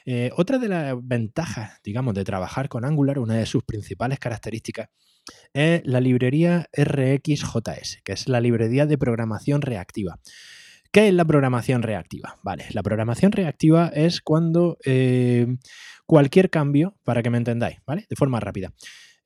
Eh, 0.07 0.31
otra 0.37 0.59
de 0.59 0.69
las 0.69 0.95
ventajas, 1.03 1.81
digamos, 1.85 2.15
de 2.15 2.25
trabajar 2.25 2.69
con 2.69 2.85
Angular, 2.85 3.19
una 3.19 3.35
de 3.35 3.47
sus 3.47 3.65
principales 3.65 4.19
características, 4.19 4.89
es 5.53 5.83
la 5.85 6.01
librería 6.01 6.69
RxJS, 6.77 8.01
que 8.05 8.13
es 8.13 8.29
la 8.29 8.41
librería 8.41 8.87
de 8.87 8.99
programación 8.99 9.63
reactiva. 9.63 10.19
¿Qué 10.93 11.09
es 11.09 11.15
la 11.15 11.25
programación 11.25 11.83
reactiva? 11.83 12.39
Vale, 12.43 12.67
la 12.71 12.83
programación 12.83 13.31
reactiva 13.31 13.89
es 13.89 14.21
cuando 14.21 14.77
cualquier 16.07 16.51
cambio, 16.51 16.97
para 17.05 17.23
que 17.23 17.31
me 17.31 17.39
entendáis, 17.39 17.79
¿vale? 17.87 18.07
De 18.11 18.17
forma 18.17 18.41
rápida. 18.41 18.73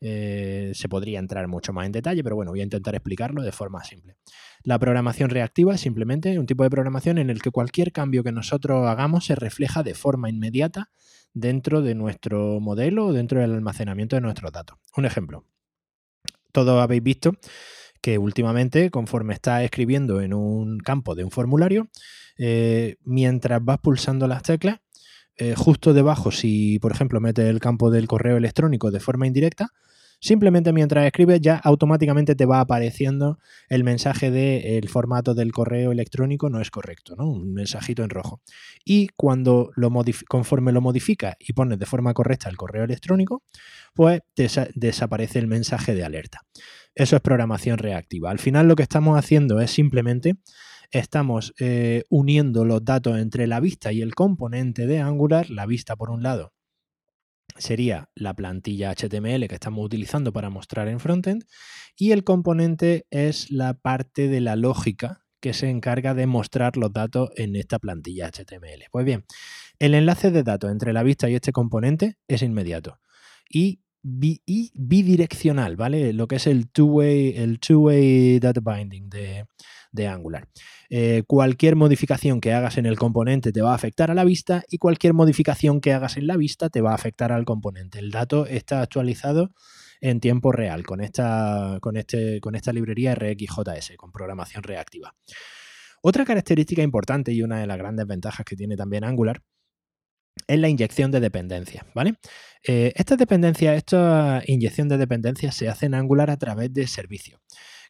Eh, 0.06 0.72
se 0.74 0.86
podría 0.86 1.18
entrar 1.18 1.48
mucho 1.48 1.72
más 1.72 1.86
en 1.86 1.92
detalle, 1.92 2.22
pero 2.22 2.36
bueno, 2.36 2.50
voy 2.50 2.60
a 2.60 2.64
intentar 2.64 2.94
explicarlo 2.94 3.40
de 3.40 3.52
forma 3.52 3.82
simple. 3.84 4.16
La 4.62 4.78
programación 4.78 5.30
reactiva 5.30 5.76
es 5.76 5.80
simplemente 5.80 6.38
un 6.38 6.44
tipo 6.44 6.62
de 6.62 6.68
programación 6.68 7.16
en 7.16 7.30
el 7.30 7.40
que 7.40 7.50
cualquier 7.50 7.90
cambio 7.90 8.22
que 8.22 8.30
nosotros 8.30 8.86
hagamos 8.86 9.24
se 9.24 9.34
refleja 9.34 9.82
de 9.82 9.94
forma 9.94 10.28
inmediata 10.28 10.90
dentro 11.32 11.80
de 11.80 11.94
nuestro 11.94 12.60
modelo 12.60 13.06
o 13.06 13.12
dentro 13.14 13.40
del 13.40 13.54
almacenamiento 13.54 14.16
de 14.16 14.20
nuestros 14.20 14.52
datos. 14.52 14.76
Un 14.94 15.06
ejemplo. 15.06 15.46
Todos 16.52 16.82
habéis 16.82 17.02
visto 17.02 17.32
que 18.02 18.18
últimamente, 18.18 18.90
conforme 18.90 19.32
estás 19.32 19.62
escribiendo 19.62 20.20
en 20.20 20.34
un 20.34 20.80
campo 20.80 21.14
de 21.14 21.24
un 21.24 21.30
formulario, 21.30 21.88
eh, 22.36 22.96
mientras 23.04 23.64
vas 23.64 23.78
pulsando 23.78 24.28
las 24.28 24.42
teclas, 24.42 24.80
eh, 25.36 25.54
justo 25.56 25.94
debajo, 25.94 26.30
si 26.30 26.78
por 26.78 26.92
ejemplo 26.92 27.20
metes 27.20 27.46
el 27.46 27.58
campo 27.58 27.90
del 27.90 28.06
correo 28.06 28.36
electrónico 28.36 28.90
de 28.90 29.00
forma 29.00 29.26
indirecta, 29.26 29.70
simplemente 30.24 30.72
mientras 30.72 31.04
escribes 31.04 31.38
ya 31.42 31.56
automáticamente 31.56 32.34
te 32.34 32.46
va 32.46 32.60
apareciendo 32.60 33.38
el 33.68 33.84
mensaje 33.84 34.30
de 34.30 34.78
el 34.78 34.88
formato 34.88 35.34
del 35.34 35.52
correo 35.52 35.92
electrónico 35.92 36.48
no 36.48 36.62
es 36.62 36.70
correcto, 36.70 37.14
¿no? 37.14 37.28
Un 37.28 37.52
mensajito 37.52 38.02
en 38.02 38.08
rojo. 38.08 38.40
Y 38.86 39.08
cuando 39.16 39.70
lo 39.76 39.92
conforme 40.26 40.72
lo 40.72 40.80
modificas 40.80 41.36
y 41.38 41.52
pones 41.52 41.78
de 41.78 41.84
forma 41.84 42.14
correcta 42.14 42.48
el 42.48 42.56
correo 42.56 42.84
electrónico, 42.84 43.42
pues 43.92 44.22
desaparece 44.74 45.40
el 45.40 45.46
mensaje 45.46 45.94
de 45.94 46.04
alerta. 46.04 46.40
Eso 46.94 47.16
es 47.16 47.22
programación 47.22 47.76
reactiva. 47.76 48.30
Al 48.30 48.38
final 48.38 48.66
lo 48.66 48.76
que 48.76 48.82
estamos 48.82 49.18
haciendo 49.18 49.60
es 49.60 49.72
simplemente 49.72 50.36
estamos 50.90 51.52
eh, 51.58 52.04
uniendo 52.08 52.64
los 52.64 52.82
datos 52.82 53.18
entre 53.18 53.46
la 53.46 53.60
vista 53.60 53.92
y 53.92 54.00
el 54.00 54.14
componente 54.14 54.86
de 54.86 55.00
Angular. 55.00 55.50
La 55.50 55.66
vista, 55.66 55.96
por 55.96 56.08
un 56.10 56.22
lado, 56.22 56.53
sería 57.56 58.10
la 58.14 58.34
plantilla 58.34 58.94
HTML 58.94 59.46
que 59.48 59.54
estamos 59.54 59.84
utilizando 59.84 60.32
para 60.32 60.50
mostrar 60.50 60.88
en 60.88 61.00
frontend 61.00 61.44
y 61.96 62.12
el 62.12 62.24
componente 62.24 63.06
es 63.10 63.50
la 63.50 63.74
parte 63.74 64.28
de 64.28 64.40
la 64.40 64.56
lógica 64.56 65.24
que 65.40 65.52
se 65.52 65.68
encarga 65.68 66.14
de 66.14 66.26
mostrar 66.26 66.76
los 66.76 66.92
datos 66.92 67.30
en 67.36 67.54
esta 67.54 67.78
plantilla 67.78 68.30
HTML. 68.30 68.84
Pues 68.90 69.04
bien, 69.04 69.24
el 69.78 69.94
enlace 69.94 70.30
de 70.30 70.42
datos 70.42 70.70
entre 70.70 70.92
la 70.92 71.02
vista 71.02 71.28
y 71.28 71.34
este 71.34 71.52
componente 71.52 72.16
es 72.28 72.42
inmediato 72.42 72.98
y, 73.48 73.80
bidireccional, 74.02 75.76
¿vale? 75.76 76.12
Lo 76.12 76.28
que 76.28 76.36
es 76.36 76.46
el 76.46 76.70
two-way 76.70 77.34
el 77.36 77.58
two 77.58 77.80
-way 77.80 78.38
data 78.38 78.60
binding 78.60 79.08
de, 79.08 79.46
de 79.94 80.08
Angular. 80.08 80.48
Eh, 80.90 81.22
cualquier 81.26 81.76
modificación 81.76 82.40
que 82.40 82.52
hagas 82.52 82.76
en 82.76 82.86
el 82.86 82.98
componente 82.98 83.52
te 83.52 83.62
va 83.62 83.72
a 83.72 83.76
afectar 83.76 84.10
a 84.10 84.14
la 84.14 84.24
vista 84.24 84.64
y 84.68 84.78
cualquier 84.78 85.14
modificación 85.14 85.80
que 85.80 85.92
hagas 85.92 86.16
en 86.16 86.26
la 86.26 86.36
vista 86.36 86.68
te 86.68 86.80
va 86.80 86.90
a 86.90 86.96
afectar 86.96 87.32
al 87.32 87.44
componente. 87.44 88.00
El 88.00 88.10
dato 88.10 88.46
está 88.46 88.82
actualizado 88.82 89.52
en 90.00 90.20
tiempo 90.20 90.52
real 90.52 90.84
con 90.84 91.00
esta, 91.00 91.78
con 91.80 91.96
este, 91.96 92.40
con 92.40 92.56
esta 92.56 92.72
librería 92.72 93.14
RxJS, 93.14 93.92
con 93.96 94.10
programación 94.10 94.64
reactiva. 94.64 95.14
Otra 96.02 96.24
característica 96.24 96.82
importante 96.82 97.32
y 97.32 97.42
una 97.42 97.60
de 97.60 97.66
las 97.66 97.78
grandes 97.78 98.06
ventajas 98.06 98.44
que 98.44 98.56
tiene 98.56 98.76
también 98.76 99.04
Angular 99.04 99.40
es 100.48 100.58
la 100.58 100.68
inyección 100.68 101.12
de 101.12 101.20
dependencias, 101.20 101.86
¿vale? 101.94 102.16
Eh, 102.66 102.92
esta 102.96 103.16
inyección 104.46 104.88
de 104.88 104.98
dependencias 104.98 105.54
se 105.54 105.68
hace 105.68 105.86
en 105.86 105.94
Angular 105.94 106.30
a 106.30 106.36
través 106.36 106.74
de 106.74 106.86
servicios. 106.88 107.40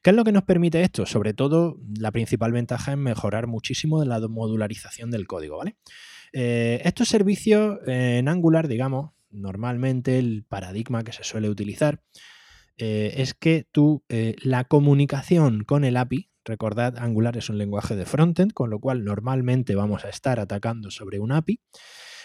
¿Qué 0.05 0.11
es 0.11 0.17
lo 0.17 0.25
que 0.25 0.33
nos 0.33 0.43
permite 0.43 0.83
esto? 0.83 1.07
Sobre 1.07 1.33
todo, 1.33 1.79
la 1.99 2.13
principal 2.13 2.53
ventaja 2.53 2.93
es 2.93 2.99
mejorar 2.99 3.47
muchísimo 3.47 4.05
la 4.05 4.21
modularización 4.21 5.11
del 5.11 5.27
código. 5.27 5.63
Eh, 6.35 6.83
estos 6.85 7.09
servicios 7.09 7.79
en 7.87 8.29
Angular, 8.29 8.69
digamos, 8.69 9.13
normalmente 9.31 10.19
el 10.19 10.45
paradigma 10.47 11.05
que 11.05 11.15
se 11.15 11.25
suele 11.25 11.49
utilizar 11.49 12.03
eh, 12.77 13.15
es 13.17 13.33
que 13.33 13.67
tú 13.73 14.05
la 14.11 14.65
comunicación 14.65 15.65
con 15.65 15.85
el 15.85 15.97
API, 15.97 16.29
recordad, 16.45 16.99
Angular 16.99 17.39
es 17.39 17.49
un 17.49 17.57
lenguaje 17.57 17.97
de 17.97 18.05
frontend, 18.05 18.53
con 18.53 18.69
lo 18.69 18.81
cual 18.81 19.05
normalmente 19.05 19.75
vamos 19.75 20.05
a 20.05 20.11
estar 20.11 20.39
atacando 20.39 20.91
sobre 20.91 21.19
un 21.19 21.33
API. 21.33 21.63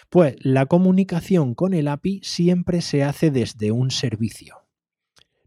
Pues 0.09 0.36
la 0.41 0.65
comunicación 0.65 1.55
con 1.55 1.74
el 1.74 1.88
API 1.88 2.19
siempre 2.25 2.81
se 2.81 3.05
hace 3.05 3.31
desde 3.31 3.71
un 3.71 3.89
servicio, 3.89 4.67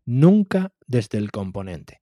nunca 0.07 0.73
desde 0.87 1.19
el 1.19 1.31
componente. 1.31 2.02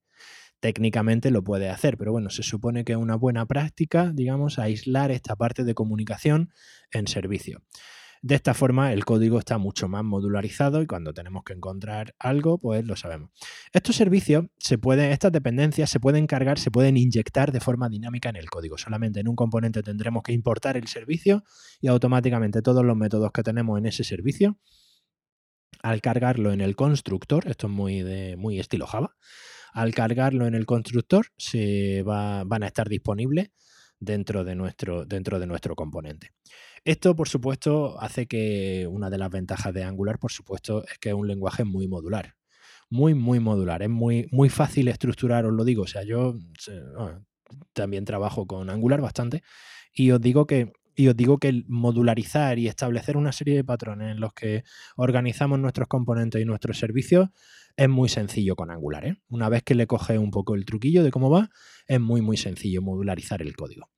Técnicamente 0.60 1.30
lo 1.30 1.42
puede 1.42 1.70
hacer, 1.70 1.96
pero 1.96 2.12
bueno, 2.12 2.30
se 2.30 2.42
supone 2.42 2.84
que 2.84 2.92
es 2.92 2.98
una 2.98 3.16
buena 3.16 3.46
práctica, 3.46 4.12
digamos, 4.14 4.58
aislar 4.58 5.10
esta 5.10 5.34
parte 5.34 5.64
de 5.64 5.74
comunicación 5.74 6.52
en 6.92 7.06
servicio. 7.06 7.62
De 8.22 8.34
esta 8.34 8.52
forma, 8.52 8.92
el 8.92 9.06
código 9.06 9.38
está 9.38 9.56
mucho 9.56 9.88
más 9.88 10.04
modularizado 10.04 10.82
y 10.82 10.86
cuando 10.86 11.14
tenemos 11.14 11.42
que 11.42 11.54
encontrar 11.54 12.14
algo, 12.18 12.58
pues 12.58 12.84
lo 12.84 12.94
sabemos. 12.94 13.30
Estos 13.72 13.96
servicios, 13.96 14.44
se 14.58 14.76
pueden, 14.76 15.10
estas 15.10 15.32
dependencias 15.32 15.88
se 15.88 16.00
pueden 16.00 16.26
cargar, 16.26 16.58
se 16.58 16.70
pueden 16.70 16.98
inyectar 16.98 17.50
de 17.50 17.60
forma 17.60 17.88
dinámica 17.88 18.28
en 18.28 18.36
el 18.36 18.50
código. 18.50 18.76
Solamente 18.76 19.20
en 19.20 19.28
un 19.28 19.36
componente 19.36 19.82
tendremos 19.82 20.22
que 20.22 20.34
importar 20.34 20.76
el 20.76 20.86
servicio 20.86 21.44
y 21.80 21.88
automáticamente 21.88 22.60
todos 22.60 22.84
los 22.84 22.94
métodos 22.94 23.32
que 23.32 23.42
tenemos 23.42 23.78
en 23.78 23.86
ese 23.86 24.04
servicio, 24.04 24.58
al 25.82 26.02
cargarlo 26.02 26.52
en 26.52 26.60
el 26.60 26.76
constructor, 26.76 27.48
esto 27.48 27.68
es 27.68 27.72
muy, 27.72 28.02
de, 28.02 28.36
muy 28.36 28.60
estilo 28.60 28.86
Java, 28.86 29.16
al 29.72 29.94
cargarlo 29.94 30.46
en 30.46 30.54
el 30.54 30.66
constructor 30.66 31.26
se 31.36 32.02
van 32.04 32.62
a 32.62 32.66
estar 32.66 32.88
disponibles 32.88 33.50
dentro 33.98 34.44
de 34.44 34.54
nuestro, 34.54 35.04
dentro 35.04 35.38
de 35.38 35.46
nuestro 35.46 35.74
componente. 35.74 36.32
Esto, 36.84 37.14
por 37.14 37.28
supuesto, 37.28 38.00
hace 38.00 38.26
que 38.26 38.86
una 38.90 39.10
de 39.10 39.18
las 39.18 39.30
ventajas 39.30 39.74
de 39.74 39.84
Angular, 39.84 40.18
por 40.18 40.32
supuesto, 40.32 40.84
es 40.86 40.98
que 40.98 41.10
es 41.10 41.14
un 41.14 41.28
lenguaje 41.28 41.64
muy 41.64 41.86
modular. 41.86 42.34
Muy, 42.88 43.14
muy 43.14 43.38
modular. 43.38 43.82
Es 43.82 43.90
muy, 43.90 44.26
muy 44.32 44.48
fácil 44.48 44.88
estructurar, 44.88 45.44
os 45.44 45.52
lo 45.52 45.64
digo. 45.64 45.82
O 45.82 45.86
sea, 45.86 46.02
yo 46.02 46.36
también 47.72 48.04
trabajo 48.04 48.46
con 48.46 48.70
Angular 48.70 49.00
bastante 49.00 49.42
y 49.92 50.10
os 50.10 50.20
digo 50.20 50.46
que 50.46 50.72
y 50.96 51.08
os 51.08 51.16
digo 51.16 51.38
que 51.38 51.64
modularizar 51.66 52.58
y 52.58 52.68
establecer 52.68 53.16
una 53.16 53.32
serie 53.32 53.56
de 53.56 53.64
patrones 53.64 54.10
en 54.10 54.20
los 54.20 54.34
que 54.34 54.64
organizamos 54.96 55.58
nuestros 55.58 55.88
componentes 55.88 56.42
y 56.42 56.44
nuestros 56.44 56.78
servicios 56.78 57.28
es 57.80 57.88
muy 57.88 58.10
sencillo 58.10 58.56
con 58.56 58.70
Angular. 58.70 59.06
¿eh? 59.06 59.16
Una 59.30 59.48
vez 59.48 59.62
que 59.62 59.74
le 59.74 59.86
coges 59.86 60.18
un 60.18 60.30
poco 60.30 60.54
el 60.54 60.66
truquillo 60.66 61.02
de 61.02 61.10
cómo 61.10 61.30
va, 61.30 61.48
es 61.86 61.98
muy, 61.98 62.20
muy 62.20 62.36
sencillo 62.36 62.82
modularizar 62.82 63.40
el 63.40 63.56
código 63.56 63.88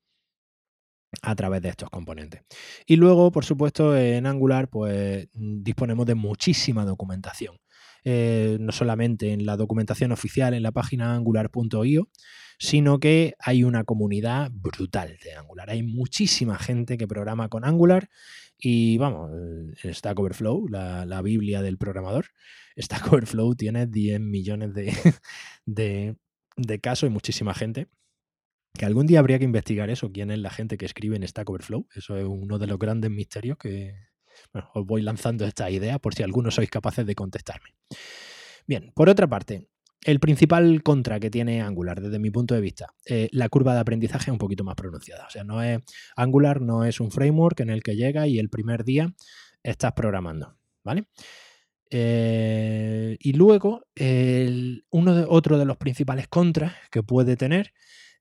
a 1.20 1.34
través 1.34 1.62
de 1.62 1.70
estos 1.70 1.90
componentes. 1.90 2.42
Y 2.86 2.94
luego, 2.94 3.32
por 3.32 3.44
supuesto, 3.44 3.96
en 3.96 4.26
Angular, 4.26 4.68
pues 4.70 5.28
disponemos 5.32 6.06
de 6.06 6.14
muchísima 6.14 6.84
documentación. 6.84 7.56
Eh, 8.04 8.56
no 8.60 8.70
solamente 8.70 9.32
en 9.32 9.46
la 9.46 9.56
documentación 9.56 10.12
oficial 10.12 10.54
en 10.54 10.62
la 10.62 10.72
página 10.72 11.14
angular.io, 11.14 12.08
sino 12.58 13.00
que 13.00 13.34
hay 13.40 13.64
una 13.64 13.82
comunidad 13.82 14.50
brutal 14.52 15.18
de 15.24 15.34
Angular. 15.34 15.70
Hay 15.70 15.82
muchísima 15.82 16.56
gente 16.56 16.96
que 16.96 17.08
programa 17.08 17.48
con 17.48 17.64
Angular 17.64 18.08
y 18.64 18.96
vamos, 18.96 19.32
Stack 19.82 20.16
Overflow, 20.20 20.68
la, 20.68 21.04
la 21.04 21.20
Biblia 21.20 21.62
del 21.62 21.78
programador, 21.78 22.26
Stack 22.78 23.12
Overflow 23.12 23.56
tiene 23.56 23.88
10 23.88 24.20
millones 24.20 24.72
de, 24.72 24.94
de, 25.66 26.16
de 26.56 26.80
casos 26.80 27.08
y 27.08 27.12
muchísima 27.12 27.54
gente. 27.54 27.88
Que 28.74 28.86
algún 28.86 29.06
día 29.06 29.18
habría 29.18 29.38
que 29.38 29.44
investigar 29.44 29.90
eso, 29.90 30.12
quién 30.12 30.30
es 30.30 30.38
la 30.38 30.48
gente 30.48 30.78
que 30.78 30.86
escribe 30.86 31.16
en 31.16 31.26
Stack 31.26 31.50
Overflow. 31.50 31.88
Eso 31.94 32.16
es 32.16 32.24
uno 32.24 32.58
de 32.58 32.68
los 32.68 32.78
grandes 32.78 33.10
misterios 33.10 33.58
que 33.58 33.94
os 34.74 34.86
voy 34.86 35.02
lanzando 35.02 35.44
esta 35.44 35.68
idea 35.68 35.98
por 35.98 36.14
si 36.14 36.22
algunos 36.22 36.54
sois 36.54 36.70
capaces 36.70 37.04
de 37.04 37.14
contestarme. 37.14 37.74
Bien, 38.66 38.92
por 38.94 39.08
otra 39.08 39.26
parte, 39.26 39.68
el 40.04 40.20
principal 40.20 40.82
contra 40.82 41.20
que 41.20 41.30
tiene 41.30 41.62
Angular, 41.62 42.00
desde 42.00 42.18
mi 42.18 42.30
punto 42.30 42.54
de 42.54 42.60
vista, 42.60 42.94
eh, 43.06 43.28
la 43.32 43.48
curva 43.48 43.74
de 43.74 43.80
aprendizaje 43.80 44.30
es 44.30 44.32
un 44.32 44.38
poquito 44.38 44.64
más 44.64 44.74
pronunciada. 44.74 45.26
O 45.26 45.30
sea, 45.30 45.44
no 45.44 45.62
es 45.62 45.80
Angular 46.16 46.60
no 46.60 46.84
es 46.84 47.00
un 47.00 47.10
framework 47.10 47.60
en 47.60 47.70
el 47.70 47.82
que 47.82 47.96
llega 47.96 48.26
y 48.26 48.38
el 48.38 48.48
primer 48.48 48.84
día 48.84 49.12
estás 49.62 49.92
programando, 49.92 50.56
¿vale? 50.82 51.06
Eh, 51.90 53.16
y 53.20 53.32
luego, 53.34 53.84
uno 54.90 55.14
de, 55.14 55.26
otro 55.28 55.58
de 55.58 55.64
los 55.66 55.76
principales 55.76 56.26
contras 56.26 56.74
que 56.90 57.02
puede 57.02 57.36
tener 57.36 57.72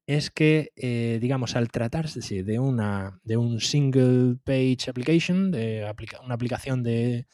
es 0.07 0.29
que, 0.29 0.71
eh, 0.75 1.19
digamos, 1.21 1.55
al 1.55 1.69
tratarse 1.69 2.43
de, 2.43 2.59
una, 2.59 3.19
de 3.23 3.37
un 3.37 3.59
single 3.59 4.37
page 4.43 4.89
application, 4.89 5.51
de 5.51 5.85
una 6.23 6.33
aplicación 6.33 6.83
de, 6.83 7.27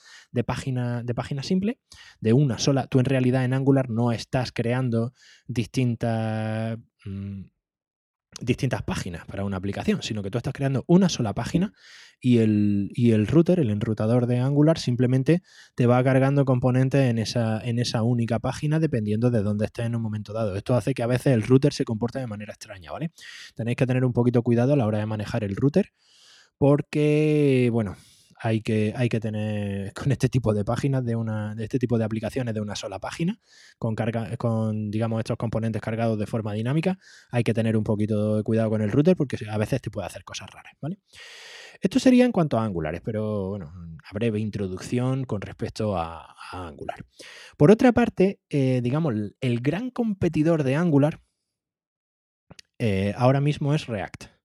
página, 0.46 1.04
de 1.04 1.16
página 1.16 1.44
simple, 1.44 1.80
de 2.20 2.34
una 2.34 2.60
sola, 2.60 2.88
tú 2.88 3.00
en 3.00 3.06
realidad 3.06 3.46
en 3.46 3.54
Angular 3.54 3.90
no 3.90 4.12
estás 4.12 4.52
creando 4.52 5.14
distintas... 5.48 6.78
Mm, 7.06 7.46
distintas 8.40 8.84
páginas 8.84 9.26
para 9.26 9.44
una 9.44 9.58
aplicación, 9.58 10.02
sino 10.02 10.24
que 10.24 10.30
tú 10.30 10.38
estás 10.38 10.54
creando 10.54 10.84
una 10.88 11.10
sola 11.10 11.34
página 11.34 11.74
y 12.20 12.40
el, 12.40 12.92
el 12.96 13.28
router, 13.28 13.60
el 13.60 13.70
enrutador 13.70 14.26
de 14.26 14.40
Angular, 14.40 14.80
simplemente 14.80 15.44
te 15.76 15.86
va 15.86 16.04
cargando 16.04 16.46
componentes 16.46 17.10
en 17.10 17.20
esa, 17.20 17.60
en 17.60 17.80
esa 17.80 18.04
única 18.04 18.40
página 18.40 18.80
dependiendo 18.80 19.30
de 19.30 19.44
dónde 19.44 19.66
estés 19.66 19.86
en 19.86 19.96
un 19.96 20.02
momento 20.02 20.34
dado. 20.34 20.56
Esto 20.56 20.76
hace 20.76 20.94
que 20.94 21.04
a 21.04 21.08
veces 21.08 21.34
el 21.34 21.44
router 21.44 21.74
se 21.74 21.86
comporte 21.86 22.20
de 22.20 22.28
manera 22.28 22.54
extraña, 22.54 22.92
¿vale? 22.92 23.12
Tenéis 23.56 23.78
que 23.78 23.86
tener 23.86 24.04
un 24.04 24.14
poquito 24.14 24.42
cuidado 24.42 24.74
a 24.74 24.78
la 24.78 24.86
hora 24.86 25.00
de 25.00 25.06
manejar 25.06 25.44
el 25.44 25.56
router 25.56 25.92
porque, 26.58 27.70
bueno, 27.72 27.96
hay 28.40 28.62
que, 28.62 29.20
tener 29.22 29.94
con 29.94 30.12
este 30.12 30.30
tipo 30.30 30.54
de 30.54 30.64
páginas, 30.64 31.04
de, 31.04 31.16
una, 31.16 31.56
este 31.60 31.80
tipo 31.80 31.98
de 31.98 32.06
aplicaciones 32.06 32.54
de 32.54 32.62
una 32.62 32.76
sola 32.76 33.00
página, 33.00 33.40
con, 33.78 33.96
carga, 33.96 34.38
con 34.38 34.92
digamos 34.92 35.20
estos 35.20 35.38
componentes 35.38 35.82
cargados 35.82 36.18
de 36.20 36.28
forma 36.28 36.54
dinámica, 36.54 36.98
hay 37.32 37.44
que 37.44 37.54
tener 37.54 37.78
un 37.78 37.84
poquito 37.84 38.38
de 38.38 38.44
cuidado 38.44 38.70
con 38.70 38.82
el 38.82 38.92
router 38.92 39.16
porque 39.16 39.38
a 39.50 39.58
veces 39.58 39.82
te 39.82 39.90
puede 39.90 40.08
hacer 40.08 40.24
cosas 40.24 40.50
raras, 40.52 40.74
¿vale? 40.82 41.00
Esto 41.80 42.00
sería 42.00 42.26
en 42.26 42.32
cuanto 42.32 42.58
a 42.58 42.64
Angular, 42.64 43.02
pero 43.04 43.50
bueno, 43.50 43.72
una 43.76 44.10
breve 44.12 44.40
introducción 44.40 45.26
con 45.26 45.42
respecto 45.42 45.96
a, 45.96 46.36
Angular. 46.50 47.06
Por 47.58 47.72
otra 47.72 47.92
parte, 47.92 48.40
eh, 48.50 48.80
digamos, 48.82 49.14
el 49.42 49.60
gran 49.60 49.92
competidor 49.92 50.64
de 50.64 50.76
Angular 50.76 51.20
eh, 52.80 53.14
ahora 53.18 53.42
mismo 53.42 53.74
es 53.74 53.88
React. 53.88 54.37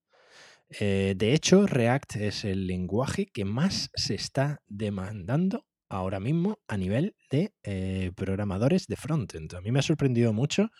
Eh, 0.80 1.14
de 1.16 1.34
hecho, 1.34 1.66
React 1.66 2.16
es 2.16 2.44
el 2.44 2.66
lenguaje 2.66 3.26
que 3.26 3.44
más 3.44 3.90
se 3.94 4.14
está 4.14 4.62
demandando 4.66 5.66
ahora 5.88 6.20
mismo 6.20 6.58
a 6.68 6.78
nivel 6.78 7.14
de 7.30 7.52
eh, 7.62 8.12
programadores 8.16 8.86
de 8.86 8.96
frontend. 8.96 9.54
A 9.54 9.60
mí 9.60 9.70
me 9.70 9.80
ha 9.80 9.82
sorprendido 9.82 10.32
mucho 10.32 10.70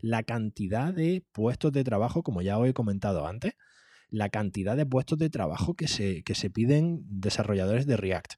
la 0.00 0.24
cantidad 0.24 0.92
de 0.92 1.24
puestos 1.32 1.72
de 1.72 1.84
trabajo, 1.84 2.22
como 2.22 2.42
ya 2.42 2.58
os 2.58 2.68
he 2.68 2.74
comentado 2.74 3.26
antes, 3.26 3.52
la 4.08 4.28
cantidad 4.28 4.76
de 4.76 4.86
puestos 4.86 5.18
de 5.18 5.30
trabajo 5.30 5.74
que 5.74 5.86
se, 5.86 6.24
se 6.26 6.50
piden 6.50 7.02
desarrolladores 7.04 7.86
de 7.86 7.96
React. 7.96 8.34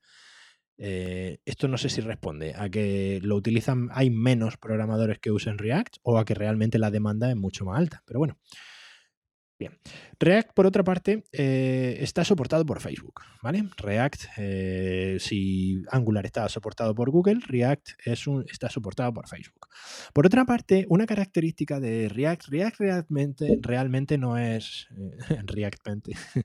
Eh, 0.77 1.39
esto 1.45 1.67
no 1.67 1.79
sé 1.79 1.89
si 1.89 2.01
responde 2.03 2.55
a 2.55 2.69
que 2.69 3.19
lo 3.23 3.35
utilizan, 3.35 3.89
hay 3.93 4.11
menos 4.11 4.59
programadores 4.59 5.19
que 5.19 5.33
usen 5.33 5.59
React 5.59 5.97
o 6.03 6.19
a 6.19 6.25
que 6.25 6.35
realmente 6.35 6.79
la 6.79 6.91
demanda 6.91 7.31
es 7.31 7.37
mucho 7.37 7.65
más 7.65 7.79
alta. 7.79 8.03
Pero 8.07 8.19
bueno, 8.19 8.39
Bien. 9.59 9.77
React, 10.21 10.53
por 10.55 10.67
otra 10.67 10.85
parte, 10.85 11.25
eh, 11.33 11.97
está 12.01 12.25
soportado 12.25 12.65
por 12.65 12.81
Facebook, 12.81 13.23
¿vale? 13.43 13.69
React, 13.77 14.23
eh, 14.37 15.17
si 15.19 15.83
Angular 15.91 16.25
está 16.27 16.49
soportado 16.49 16.95
por 16.95 17.11
Google, 17.11 17.41
React 17.45 17.89
es 18.05 18.29
un, 18.29 18.45
está 18.49 18.71
soportado 18.71 19.13
por 19.13 19.27
Facebook. 19.27 19.67
Por 20.13 20.27
otra 20.27 20.45
parte, 20.45 20.87
una 20.89 21.07
característica 21.07 21.81
de 21.81 22.09
React, 22.09 22.45
React 22.49 22.79
realmente, 22.79 23.59
realmente 23.61 24.17
no 24.17 24.39
es, 24.39 24.87
eh, 24.97 25.43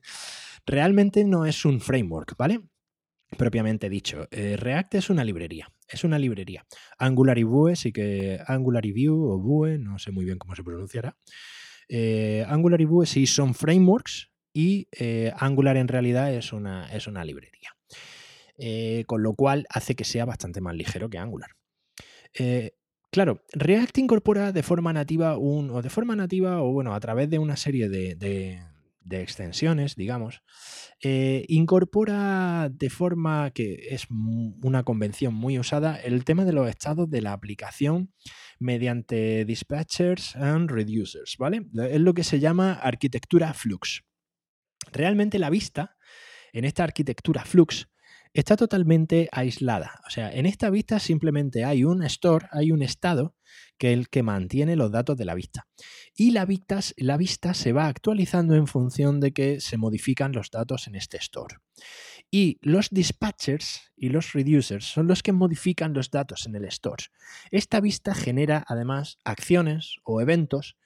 realmente 0.66 1.24
no 1.24 1.46
es 1.46 1.64
un 1.64 1.80
framework, 1.80 2.36
¿vale? 2.36 2.62
Propiamente 3.38 3.88
dicho, 3.88 4.28
React 4.30 4.96
es 4.96 5.10
una 5.10 5.24
librería, 5.24 5.68
es 5.88 6.04
una 6.04 6.18
librería. 6.18 6.64
Angular 6.98 7.36
y 7.38 7.42
Vue, 7.42 7.74
sí 7.74 7.92
que 7.92 8.40
Angular 8.46 8.86
y 8.86 8.92
Vue 8.92 9.34
o 9.34 9.38
Vue, 9.38 9.78
no 9.78 9.98
sé 9.98 10.12
muy 10.12 10.24
bien 10.24 10.38
cómo 10.38 10.54
se 10.54 10.62
pronunciará. 10.62 11.16
Eh, 11.88 12.44
Angular 12.48 12.80
y 12.80 12.84
Vue 12.84 13.06
sí 13.06 13.26
son 13.26 13.54
frameworks 13.54 14.30
y 14.52 14.88
eh, 14.92 15.32
Angular 15.36 15.76
en 15.76 15.88
realidad 15.88 16.32
es 16.32 16.52
una, 16.52 16.86
es 16.92 17.06
una 17.06 17.24
librería. 17.24 17.70
Eh, 18.56 19.02
con 19.06 19.22
lo 19.22 19.34
cual 19.34 19.66
hace 19.68 19.96
que 19.96 20.04
sea 20.04 20.24
bastante 20.24 20.60
más 20.60 20.76
ligero 20.76 21.10
que 21.10 21.18
Angular. 21.18 21.50
¿Qué 22.32 22.74
Claro, 23.10 23.44
React 23.52 23.98
incorpora 23.98 24.50
de 24.50 24.64
forma 24.64 24.92
nativa 24.92 25.38
un, 25.38 25.70
o 25.70 25.82
de 25.82 25.88
forma 25.88 26.16
nativa, 26.16 26.60
o 26.62 26.72
bueno, 26.72 26.94
a 26.96 26.98
través 26.98 27.30
de 27.30 27.38
una 27.38 27.56
serie 27.56 27.88
de, 27.88 28.16
de 28.16 29.22
extensiones, 29.22 29.94
digamos, 29.94 30.42
incorpora 31.00 32.70
de 32.72 32.90
forma 32.90 33.52
que 33.52 33.86
es 33.90 34.08
una 34.10 34.82
convención 34.82 35.32
muy 35.32 35.60
usada 35.60 35.94
el 35.94 36.24
tema 36.24 36.44
de 36.44 36.54
los 36.54 36.68
estados 36.68 37.08
de 37.08 37.22
la 37.22 37.34
aplicación 37.34 38.12
mediante 38.58 39.44
dispatchers 39.44 40.36
and 40.36 40.70
reducers, 40.70 41.36
¿vale? 41.38 41.66
Es 41.90 42.00
lo 42.00 42.14
que 42.14 42.24
se 42.24 42.40
llama 42.40 42.74
arquitectura 42.74 43.52
Flux. 43.54 44.02
Realmente 44.92 45.38
la 45.38 45.50
vista 45.50 45.96
en 46.52 46.64
esta 46.64 46.84
arquitectura 46.84 47.44
Flux 47.44 47.88
está 48.32 48.56
totalmente 48.56 49.28
aislada. 49.32 50.00
O 50.06 50.10
sea, 50.10 50.32
en 50.32 50.46
esta 50.46 50.70
vista 50.70 50.98
simplemente 50.98 51.64
hay 51.64 51.84
un 51.84 52.02
store, 52.02 52.46
hay 52.50 52.72
un 52.72 52.82
estado 52.82 53.33
que 53.78 53.92
el 53.92 54.08
que 54.08 54.22
mantiene 54.22 54.76
los 54.76 54.90
datos 54.90 55.16
de 55.16 55.24
la 55.24 55.34
vista. 55.34 55.66
Y 56.14 56.30
la 56.30 56.44
vista, 56.44 56.80
la 56.96 57.16
vista 57.16 57.54
se 57.54 57.72
va 57.72 57.86
actualizando 57.86 58.54
en 58.54 58.66
función 58.66 59.20
de 59.20 59.32
que 59.32 59.60
se 59.60 59.76
modifican 59.76 60.32
los 60.32 60.50
datos 60.50 60.86
en 60.86 60.94
este 60.94 61.16
store. 61.16 61.56
Y 62.30 62.58
los 62.62 62.90
dispatchers 62.90 63.92
y 63.96 64.08
los 64.08 64.32
reducers 64.32 64.86
son 64.86 65.06
los 65.06 65.22
que 65.22 65.32
modifican 65.32 65.92
los 65.92 66.10
datos 66.10 66.46
en 66.46 66.56
el 66.56 66.64
store. 66.66 67.04
Esta 67.50 67.80
vista 67.80 68.14
genera 68.14 68.64
además 68.66 69.18
acciones 69.24 69.96
o 70.04 70.20
eventos 70.20 70.76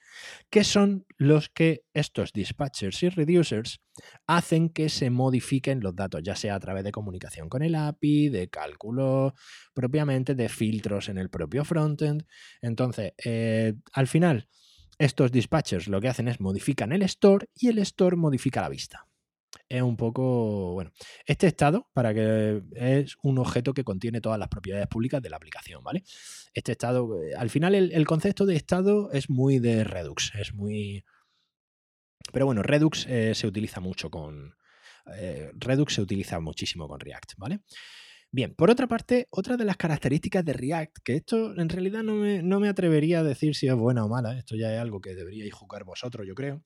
que 0.49 0.63
son 0.63 1.05
los 1.17 1.49
que 1.49 1.83
estos 1.93 2.33
dispatchers 2.33 3.03
y 3.03 3.09
reducers 3.09 3.81
hacen 4.27 4.69
que 4.69 4.89
se 4.89 5.09
modifiquen 5.09 5.81
los 5.81 5.95
datos, 5.95 6.21
ya 6.23 6.35
sea 6.35 6.55
a 6.55 6.59
través 6.59 6.83
de 6.83 6.91
comunicación 6.91 7.49
con 7.49 7.63
el 7.63 7.75
API, 7.75 8.29
de 8.29 8.49
cálculo 8.49 9.33
propiamente, 9.73 10.35
de 10.35 10.49
filtros 10.49 11.09
en 11.09 11.17
el 11.17 11.29
propio 11.29 11.65
frontend. 11.65 12.25
Entonces, 12.61 13.13
eh, 13.23 13.73
al 13.93 14.07
final, 14.07 14.47
estos 14.97 15.31
dispatchers 15.31 15.87
lo 15.87 16.01
que 16.01 16.09
hacen 16.09 16.27
es 16.27 16.39
modifican 16.39 16.91
el 16.91 17.03
store 17.03 17.47
y 17.55 17.67
el 17.69 17.79
store 17.79 18.15
modifica 18.15 18.61
la 18.61 18.69
vista 18.69 19.09
es 19.69 19.81
un 19.83 19.97
poco, 19.97 20.73
bueno, 20.73 20.91
este 21.25 21.47
estado, 21.47 21.89
para 21.93 22.13
que 22.13 22.61
es 22.75 23.15
un 23.21 23.37
objeto 23.37 23.73
que 23.73 23.83
contiene 23.83 24.19
todas 24.19 24.39
las 24.39 24.47
propiedades 24.47 24.87
públicas 24.87 25.21
de 25.21 25.29
la 25.29 25.37
aplicación, 25.37 25.83
¿vale? 25.83 26.03
Este 26.53 26.71
estado, 26.71 27.21
eh, 27.21 27.35
al 27.37 27.51
final 27.51 27.75
el, 27.75 28.07
concepto 28.07 28.47
de 28.47 28.55
estado 28.55 29.11
es 29.11 29.29
muy 29.29 29.59
de 29.59 29.83
Redux, 29.83 30.33
es 30.35 30.53
muy... 30.53 31.05
Pero 32.33 32.47
bueno, 32.47 32.63
Redux 32.63 33.05
eh, 33.07 33.35
se 33.35 33.47
utiliza 33.47 33.79
mucho 33.79 34.09
con... 34.09 34.55
Redux 35.55 35.95
se 35.95 36.01
utiliza 36.03 36.39
muchísimo 36.39 36.87
con 36.87 36.99
React, 36.99 37.33
¿vale? 37.37 37.61
Bien, 38.31 38.53
por 38.53 38.69
otra 38.69 38.87
parte, 38.87 39.27
otra 39.31 39.57
de 39.57 39.65
las 39.65 39.77
características 39.77 40.45
de 40.45 40.53
React, 40.53 40.97
que 41.03 41.15
esto 41.15 41.59
en 41.59 41.67
realidad 41.67 42.03
no 42.03 42.13
me, 42.13 42.43
no 42.43 42.59
me 42.59 42.69
atrevería 42.69 43.19
a 43.19 43.23
decir 43.23 43.55
si 43.55 43.67
es 43.67 43.73
buena 43.73 44.05
o 44.05 44.09
mala, 44.09 44.37
esto 44.37 44.55
ya 44.55 44.71
es 44.71 44.79
algo 44.79 45.01
que 45.01 45.15
deberíais 45.15 45.51
jugar 45.51 45.83
vosotros, 45.83 46.27
yo 46.27 46.35
creo, 46.35 46.61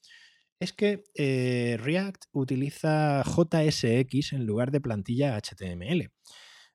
es 0.60 0.74
que 0.74 1.04
eh, 1.16 1.78
React 1.80 2.26
utiliza 2.34 3.24
JSX 3.24 4.34
en 4.34 4.46
lugar 4.46 4.72
de 4.72 4.82
plantilla 4.82 5.38
HTML. 5.38 6.12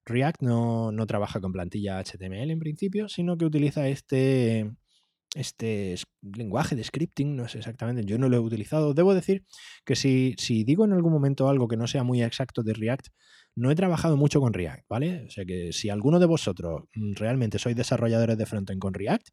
React 0.07 0.42
no, 0.42 1.07
trabaja 1.07 1.40
con 1.40 1.53
plantilla 1.53 2.03
HTML 2.03 2.51
en 2.51 2.59
principio, 2.59 3.09
sino 3.09 3.37
que 3.37 3.44
utiliza 3.44 3.88
este, 3.88 4.70
este 5.35 5.96
lenguaje 6.22 6.77
de 6.77 6.85
scripting, 6.85 7.37
no 7.37 7.48
sé 7.48 7.59
exactamente, 7.59 8.05
yo 8.05 8.18
no 8.18 8.29
lo 8.29 8.37
he 8.37 8.40
utilizado. 8.40 8.94
Debo 8.94 9.14
decir 9.14 9.44
que 9.85 9.96
si, 9.96 10.35
si 10.38 10.64
digo 10.64 10.85
en 10.85 10.92
algún 10.92 11.12
momento 11.12 11.48
algo 11.48 11.68
que 11.68 11.77
no 11.77 11.87
sea 11.87 12.05
muy 12.05 12.22
exacto 12.22 12.62
de 12.62 12.74
React, 12.74 13.09
no 13.59 13.71
he 13.71 13.75
trabajado 13.75 14.16
mucho 14.16 14.40
con 14.40 14.53
React, 14.53 14.87
¿vale? 14.88 15.25
O 15.27 15.31
sea 15.31 15.44
que 15.44 15.73
si 15.73 15.90
alguno 15.90 16.21
de 16.21 16.27
vosotros 16.27 16.85
mm, 16.94 17.14
realmente 17.14 17.59
sois 17.59 17.75
desarrolladores 17.75 18.38
de 18.38 18.47
frontend 18.47 18.81
con 18.81 18.94
React, 18.94 19.29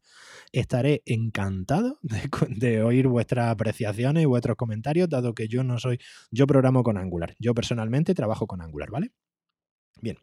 estaré 0.52 1.02
encantado 1.06 2.00
de, 2.48 2.82
oír 2.82 3.06
vuestras 3.06 3.50
apreciaciones 3.50 4.24
y 4.24 4.26
vuestros 4.26 4.56
comentarios, 4.56 5.08
dado 5.08 5.34
que 5.34 5.48
yo 5.48 5.62
no 5.62 5.78
soy, 5.78 5.98
yo 6.30 6.46
programo 6.46 6.82
con 6.82 6.98
Angular. 6.98 7.36
Yo 7.38 7.54
personalmente 7.54 8.14
trabajo 8.14 8.46
con 8.46 8.60
Angular, 8.60 8.90
¿vale? 8.90 9.12
Bien. 10.00 10.18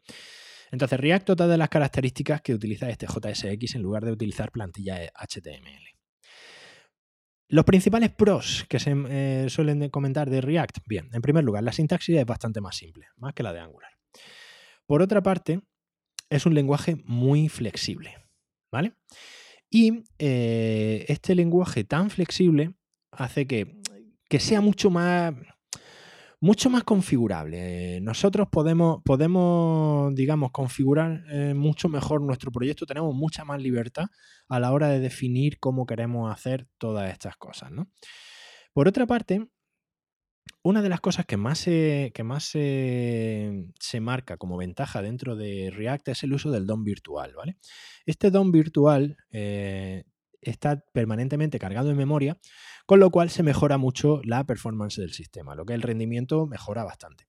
Entonces, 0.71 0.99
React 0.99 1.25
todas 1.25 1.49
de 1.49 1.57
las 1.57 1.69
características 1.69 2.41
que 2.41 2.53
utiliza 2.53 2.89
este 2.89 3.07
JSX 3.07 3.75
en 3.75 3.81
lugar 3.81 4.03
de 4.03 4.11
utilizar 4.11 4.51
plantilla 4.51 4.99
HTML. 5.15 5.93
Los 7.47 7.65
principales 7.65 8.09
pros 8.09 8.65
que 8.67 8.79
se 8.79 8.95
eh, 8.95 9.45
suelen 9.47 9.89
comentar 9.89 10.29
de 10.29 10.41
React, 10.41 10.79
bien, 10.87 11.09
en 11.13 11.21
primer 11.21 11.43
lugar, 11.43 11.63
la 11.63 11.71
sintaxis 11.71 12.17
es 12.17 12.25
bastante 12.25 12.61
más 12.61 12.75
simple, 12.75 13.05
más 13.17 13.33
que 13.33 13.43
la 13.43 13.53
de 13.53 13.59
Angular. 13.59 13.92
Por 14.85 15.01
otra 15.01 15.21
parte, 15.21 15.61
es 16.29 16.45
un 16.45 16.53
lenguaje 16.53 16.97
muy 17.05 17.49
flexible, 17.49 18.15
¿vale? 18.71 18.93
Y 19.69 20.03
eh, 20.19 21.05
este 21.07 21.35
lenguaje 21.35 21.83
tan 21.83 22.09
flexible 22.09 22.73
hace 23.11 23.47
que, 23.47 23.81
que 24.29 24.39
sea 24.39 24.61
mucho 24.61 24.89
más 24.89 25.33
mucho 26.43 26.69
más 26.69 26.83
configurable. 26.83 28.01
Nosotros 28.01 28.49
podemos, 28.51 29.01
podemos 29.05 30.13
digamos, 30.13 30.51
configurar 30.51 31.23
eh, 31.29 31.53
mucho 31.53 31.87
mejor 31.87 32.21
nuestro 32.21 32.51
proyecto, 32.51 32.85
tenemos 32.85 33.15
mucha 33.15 33.45
más 33.45 33.61
libertad 33.61 34.07
a 34.49 34.59
la 34.59 34.73
hora 34.73 34.89
de 34.89 34.99
definir 34.99 35.57
cómo 35.57 35.85
queremos 35.85 36.29
hacer 36.29 36.67
todas 36.77 37.09
estas 37.09 37.37
cosas. 37.37 37.71
Por 38.73 38.89
otra 38.89 39.05
parte, 39.05 39.47
una 40.63 40.81
de 40.81 40.89
las 40.89 41.01
cosas 41.01 41.25
que 41.25 41.37
más, 41.37 41.59
se, 41.59 42.11
que 42.15 42.23
más 42.23 42.45
se, 42.45 43.65
marca 43.99 44.37
como 44.37 44.57
ventaja 44.57 45.01
dentro 45.01 45.35
de 45.35 45.71
React 45.71 46.09
es 46.09 46.23
el 46.23 46.33
uso 46.33 46.51
del 46.51 46.65
DOM 46.65 46.83
virtual. 46.83 47.33
¿vale? 47.35 47.57
Este 48.05 48.31
DOM 48.31 48.51
virtual 48.51 49.17
eh, 49.31 50.05
está 50.41 50.83
permanentemente 50.93 51.59
cargado 51.59 51.91
en 51.91 51.97
memoria, 51.97 52.37
con 52.85 52.99
lo 52.99 53.09
cual 53.11 53.29
se 53.29 53.43
mejora 53.43 53.77
mucho 53.77 54.21
la 54.23 54.45
performance 54.45 55.01
del 55.01 55.13
sistema, 55.13 55.55
lo 55.55 55.65
que 55.65 55.73
el 55.73 55.81
rendimiento 55.81 56.47
mejora 56.47 56.83
bastante. 56.83 57.27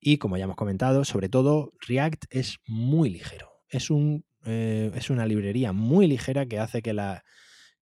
Y 0.00 0.16
como 0.16 0.38
ya 0.38 0.44
hemos 0.44 0.56
comentado, 0.56 1.04
sobre 1.04 1.28
todo 1.28 1.74
React 1.86 2.24
es 2.30 2.58
muy 2.66 3.10
ligero. 3.10 3.50
Es, 3.68 3.90
un, 3.90 4.24
eh, 4.44 4.90
es 4.94 5.10
una 5.10 5.26
librería 5.26 5.72
muy 5.72 6.06
ligera 6.06 6.46
que 6.46 6.58
hace 6.58 6.80
que, 6.80 6.94
la, 6.94 7.24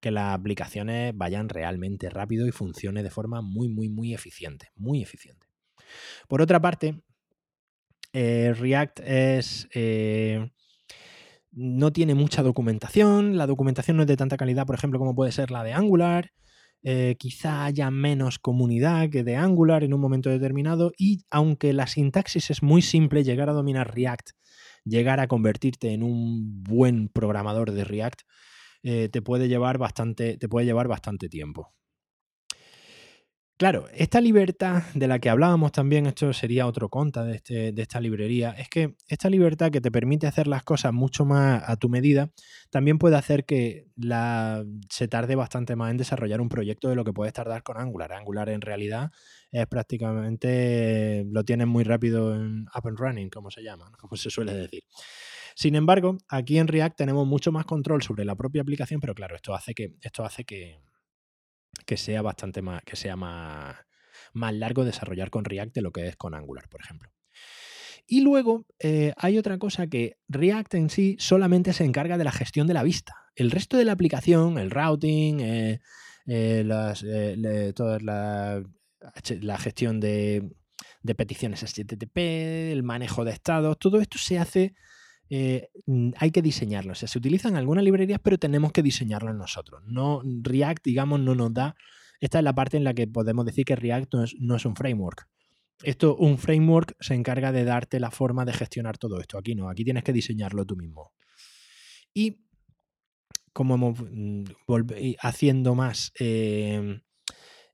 que 0.01 0.11
las 0.11 0.35
aplicaciones 0.35 1.17
vayan 1.17 1.49
realmente 1.49 2.09
rápido 2.11 2.47
y 2.47 2.53
funcione 2.53 3.03
de 3.03 3.11
forma 3.11 3.41
muy, 3.43 3.69
muy, 3.69 3.89
muy 3.89 4.15
eficiente. 4.15 4.69
Muy 4.77 5.03
eficiente. 5.03 5.47
Por 6.29 6.43
otra 6.43 6.61
parte, 6.61 7.03
eh, 8.13 8.55
React 8.57 9.01
es 9.01 9.69
eh, 9.75 10.51
no 11.53 11.93
tiene 11.93 12.15
mucha 12.15 12.43
documentación, 12.43 13.37
la 13.37 13.47
documentación 13.47 13.97
no 13.97 14.03
es 14.05 14.07
de 14.07 14.17
tanta 14.17 14.37
calidad, 14.37 14.67
por 14.67 14.77
ejemplo, 14.77 14.99
como 14.99 15.15
puede 15.15 15.33
ser 15.33 15.51
la 15.51 15.65
de 15.65 15.73
Angular, 15.73 16.31
eh, 16.85 17.17
quizá 17.19 17.65
haya 17.65 17.91
menos 17.91 18.39
comunidad 18.39 19.11
que 19.11 19.25
de 19.25 19.35
Angular 19.35 19.83
en 19.83 19.93
un 19.93 20.01
momento 20.01 20.31
determinado 20.31 20.93
y 20.97 21.25
aunque 21.31 21.73
la 21.73 21.89
sintaxis 21.89 22.51
es 22.51 22.63
muy 22.63 22.83
simple, 22.83 23.25
llegar 23.25 23.49
a 23.51 23.55
dominar 23.55 23.95
React, 23.95 24.31
llegar 24.85 25.19
a 25.21 25.27
convertirte 25.27 25.93
en 25.93 26.05
un 26.05 26.63
buen 26.63 27.09
programador 27.09 27.73
de 27.73 27.85
React, 27.85 28.23
eh, 28.83 29.09
te, 29.09 29.23
puede 29.23 29.49
llevar 29.49 29.79
bastante, 29.79 30.37
te 30.37 30.49
puede 30.49 30.67
llevar 30.67 30.89
bastante 30.89 31.29
tiempo. 31.29 31.73
Claro, 33.59 33.89
esta 33.93 34.21
libertad 34.21 34.85
de 34.95 35.09
la 35.09 35.19
que 35.19 35.31
hablábamos 35.31 35.73
también, 35.73 36.07
esto 36.07 36.33
sería 36.33 36.65
otro 36.69 36.89
conta 36.91 37.25
de, 37.25 37.35
este, 37.35 37.73
de, 37.73 37.83
esta 37.83 38.01
librería, 38.01 38.53
es 38.53 38.69
que 38.69 38.95
esta 39.09 39.29
libertad 39.29 39.73
que 39.73 39.81
te 39.81 39.91
permite 39.91 40.29
hacer 40.29 40.47
las 40.47 40.63
cosas 40.63 40.93
mucho 40.93 41.25
más 41.25 41.69
a 41.69 41.75
tu 41.75 41.89
medida, 41.89 42.31
también 42.71 42.99
puede 42.99 43.17
hacer 43.17 43.45
que 43.45 43.89
la, 43.97 44.65
se 44.89 45.09
tarde 45.09 45.35
bastante 45.35 45.75
más 45.75 45.91
en 45.91 45.97
desarrollar 45.97 46.41
un 46.41 46.49
proyecto 46.49 46.89
de 46.89 46.95
lo 46.95 47.03
que 47.03 47.13
puedes 47.13 47.33
tardar 47.33 47.65
con 47.65 47.79
Angular. 47.79 48.13
Angular 48.13 48.49
en 48.49 48.61
realidad 48.61 49.11
es 49.51 49.67
prácticamente, 49.67 51.25
lo 51.29 51.43
tienes 51.43 51.67
muy 51.67 51.83
rápido 51.83 52.37
en 52.37 52.67
up 52.73 52.87
and 52.87 52.97
running, 52.97 53.29
como 53.29 53.51
se 53.51 53.65
llama, 53.65 53.91
como 53.99 54.17
se 54.17 54.31
suele 54.31 54.55
decir. 54.55 54.85
Sin 55.59 55.75
embargo, 55.75 56.19
aquí 56.29 56.57
en 56.59 56.69
React 56.69 56.99
tenemos 56.99 57.27
mucho 57.27 57.51
más 57.51 57.67
control 57.67 58.01
sobre 58.01 58.25
la 58.25 58.37
propia 58.37 58.63
aplicación, 58.63 59.01
pero 59.01 59.13
claro, 59.13 59.35
esto 59.35 59.57
hace 59.57 59.75
que, 59.75 59.97
esto 60.03 60.25
hace 60.25 60.45
que, 60.45 60.79
que 61.85 61.97
sea 61.97 62.23
bastante 62.23 62.63
más, 62.63 62.81
que 62.85 62.95
sea 62.95 63.17
más, 63.17 63.77
más 64.35 64.55
largo 64.55 64.85
desarrollar 64.85 65.31
con 65.31 65.45
React 65.45 65.75
de 65.75 65.83
lo 65.83 65.91
que 65.91 66.07
es 66.07 66.15
con 66.15 66.35
Angular, 66.37 66.69
por 66.69 66.83
ejemplo. 66.83 67.11
Y 68.07 68.21
luego 68.21 68.67
eh, 68.79 69.13
hay 69.17 69.37
otra 69.37 69.59
cosa 69.59 69.89
que 69.89 70.19
React 70.29 70.75
en 70.75 70.91
sí 70.91 71.17
solamente 71.19 71.73
se 71.73 71.83
encarga 71.83 72.19
de 72.19 72.25
la 72.25 72.31
gestión 72.31 72.69
de 72.69 72.75
la 72.75 72.85
vista. 72.85 73.17
El 73.35 73.51
resto 73.51 73.77
de 73.77 73.85
la 73.85 73.91
aplicación, 73.91 74.59
el 74.59 74.71
routing, 74.71 75.41
eh, 75.41 75.81
eh, 76.29 77.73
toda 77.75 77.99
la, 77.99 78.63
la 79.41 79.59
gestión 79.59 79.99
de, 79.99 80.53
de, 81.03 81.15
peticiones 81.17 81.65
HTTP, 81.65 82.17
el 82.71 82.85
manejo 82.85 83.25
de 83.25 83.33
estados, 83.33 83.77
todo 83.81 84.01
esto 84.01 84.19
se 84.19 84.39
hace 84.39 84.77
eh, 85.31 85.69
hay 86.17 86.31
que 86.31 86.43
diseñarlo. 86.43 86.93
O 86.93 86.95
sea, 86.95 87.09
se 87.09 87.19
utilizan 87.19 87.57
algunas 87.57 87.85
librerías, 87.85 88.21
pero 88.23 88.39
tenemos 88.39 88.73
que 88.73 88.83
diseñarlo 88.83 89.33
nosotros. 89.35 89.83
No, 89.87 90.23
React, 90.25 90.85
digamos, 90.85 91.21
no 91.21 91.35
nos 91.35 91.53
da. 91.53 91.77
Esta 92.21 92.39
es 92.39 92.45
la 92.45 92.55
parte 92.55 92.77
en 92.77 92.85
la 92.85 92.95
que 92.95 93.07
podemos 93.07 93.45
decir 93.45 93.65
que 93.65 93.77
React 93.77 94.15
no 94.41 94.57
es, 94.57 94.65
un 94.65 94.75
framework. 94.75 95.29
Esto, 95.83 96.17
un 96.17 96.39
framework 96.39 96.97
se 96.99 97.15
encarga 97.15 97.53
de 97.53 97.65
darte 97.65 98.01
la 98.01 98.11
forma 98.11 98.45
de 98.45 98.53
gestionar 98.53 98.99
todo 98.99 99.21
esto. 99.21 99.39
Aquí 99.39 99.55
no, 99.55 99.69
aquí 99.69 99.85
tienes 99.85 100.03
que 100.03 100.13
diseñarlo 100.13 100.65
tú 100.65 100.77
mismo. 100.77 101.13
Y 102.13 102.41
como 103.53 103.75
hemos 103.75 104.01
mm, 104.01 104.45
haciendo 105.21 105.75
más, 105.75 106.13
em, 106.19 107.03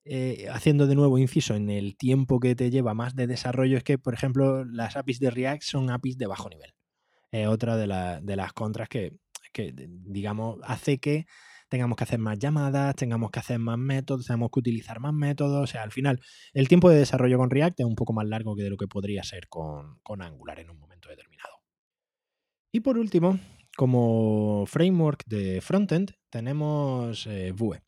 eh, 0.05 0.49
haciendo 0.51 0.87
de 0.87 0.95
nuevo 0.95 1.17
inciso 1.17 1.55
en 1.55 1.71
el 1.71 1.97
tiempo 1.97 2.41
que 2.41 2.55
te 2.55 2.71
lleva 2.71 2.93
más 2.93 3.15
de 3.15 3.27
desarrollo, 3.27 3.79
es 3.79 3.85
que, 3.85 3.97
por 3.97 4.13
ejemplo, 4.13 4.65
las 4.65 4.97
APIs 4.97 5.21
de 5.21 5.31
React 5.31 5.63
son 5.63 5.91
APIs 5.91 6.19
de 6.19 6.27
bajo 6.27 6.51
nivel. 6.51 6.75
Es 7.35 7.49
otra 7.49 7.77
de, 7.77 7.89
las 7.89 8.53
contras 8.53 8.89
que, 8.89 9.19
digamos, 9.83 10.59
hace 10.63 10.99
que 10.99 11.27
tengamos 11.69 11.97
que 11.97 12.05
hacer 12.05 12.21
más 12.21 12.39
llamadas, 12.39 12.95
tengamos 12.95 13.33
que 13.33 13.41
hacer 13.41 13.59
más 13.59 13.77
métodos, 13.77 14.27
tenemos 14.27 14.53
que 14.53 14.61
utilizar 14.61 15.01
más 15.01 15.13
métodos. 15.13 15.65
O 15.65 15.67
sea, 15.67 15.83
al 15.83 15.91
final, 15.91 16.21
el 16.53 16.69
tiempo 16.69 16.89
de 16.91 16.99
desarrollo 16.99 17.37
con 17.37 17.51
React 17.51 17.81
es 17.81 17.87
un 17.87 17.97
poco 17.97 18.13
más 18.13 18.29
largo 18.29 18.55
que 18.55 18.63
de 18.63 18.71
lo 18.71 18.77
que 18.77 18.87
podría 18.87 19.25
ser 19.25 19.49
con, 19.49 19.99
con 20.05 20.23
Angular 20.23 20.61
en 20.61 20.71
un 20.71 20.79
momento 20.79 21.09
determinado. 21.09 21.55
Y 22.71 22.79
por 22.79 22.99
último, 22.99 23.37
como 23.77 24.65
framework 24.67 25.25
de 25.27 25.61
frontend 25.61 26.13
tenemos 26.31 27.27
eh, 27.27 27.51
Vue. 27.51 27.83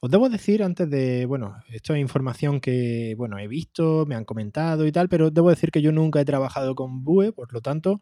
Os 0.00 0.10
debo 0.10 0.30
decir 0.30 0.62
antes 0.62 0.88
de, 0.88 1.26
bueno, 1.26 1.56
esto 1.68 1.94
es 1.94 2.00
información 2.00 2.60
que, 2.60 3.14
bueno, 3.18 3.38
he 3.38 3.46
visto, 3.46 4.06
me 4.06 4.14
han 4.14 4.24
comentado 4.24 4.86
y 4.86 4.92
tal, 4.92 5.10
pero 5.10 5.30
debo 5.30 5.50
decir 5.50 5.70
que 5.70 5.82
yo 5.82 5.92
nunca 5.92 6.18
he 6.18 6.24
trabajado 6.24 6.74
con 6.74 7.04
Vue, 7.04 7.32
por 7.32 7.52
lo 7.52 7.60
tanto, 7.60 8.00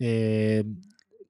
eh, 0.00 0.64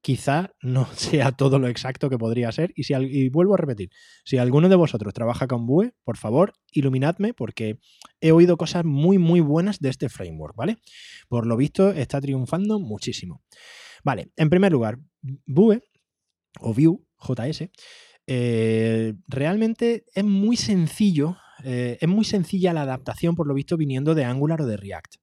quizá 0.01 0.55
no 0.63 0.87
sea 0.95 1.33
todo 1.33 1.59
lo 1.59 1.69
exacto 1.69 2.09
que 2.09 2.19
podría 2.19 2.51
ser. 2.53 2.73
Y, 2.75 2.85
si, 2.85 2.95
y 2.95 3.29
vuelvo 3.29 3.55
a 3.55 3.59
repetir, 3.59 3.91
si 4.25 4.39
alguno 4.39 4.69
de 4.69 4.77
vosotros 4.77 5.13
trabaja 5.13 5.47
con 5.47 5.67
Vue, 5.67 5.93
por 6.05 6.17
favor, 6.17 6.55
iluminadme 6.73 7.35
porque 7.35 7.79
he 8.21 8.33
oído 8.33 8.57
cosas 8.57 8.85
muy, 8.85 9.19
muy 9.19 9.41
buenas 9.41 9.81
de 9.81 9.91
este 9.91 10.09
framework, 10.09 10.57
¿vale? 10.57 10.79
Por 11.29 11.47
lo 11.47 11.57
visto, 11.57 11.91
está 11.91 12.21
triunfando 12.21 12.81
muchísimo. 12.81 13.43
Vale, 14.03 14.31
en 14.37 14.49
primer 14.49 14.73
lugar, 14.73 14.99
Vue 15.47 15.83
o 16.61 16.73
Vue, 16.73 16.99
JS, 17.19 17.71
eh, 18.27 19.15
realmente 19.29 20.05
es 20.15 20.25
muy 20.25 20.57
sencillo, 20.57 21.37
eh, 21.65 21.99
es 22.01 22.09
muy 22.09 22.25
sencilla 22.25 22.73
la 22.73 22.83
adaptación, 22.83 23.35
por 23.35 23.47
lo 23.47 23.55
visto, 23.55 23.77
viniendo 23.77 24.15
de 24.15 24.25
Angular 24.25 24.63
o 24.63 24.67
de 24.67 24.77
React. 24.77 25.17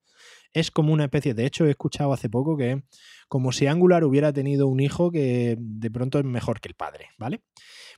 Es 0.54 0.72
como 0.72 0.94
una 0.94 1.06
especie, 1.06 1.34
de 1.34 1.46
hecho 1.46 1.66
he 1.66 1.70
escuchado 1.70 2.14
hace 2.14 2.30
poco 2.30 2.58
que 2.58 2.84
como 3.28 3.52
si 3.52 3.68
Angular 3.68 4.04
hubiera 4.04 4.32
tenido 4.34 4.68
un 4.68 4.80
hijo 4.80 5.12
que 5.12 5.56
de 5.60 5.92
pronto 5.92 6.20
es 6.20 6.26
mejor 6.26 6.60
que 6.62 6.70
el 6.70 6.76
padre, 6.76 7.10
¿vale? 7.18 7.42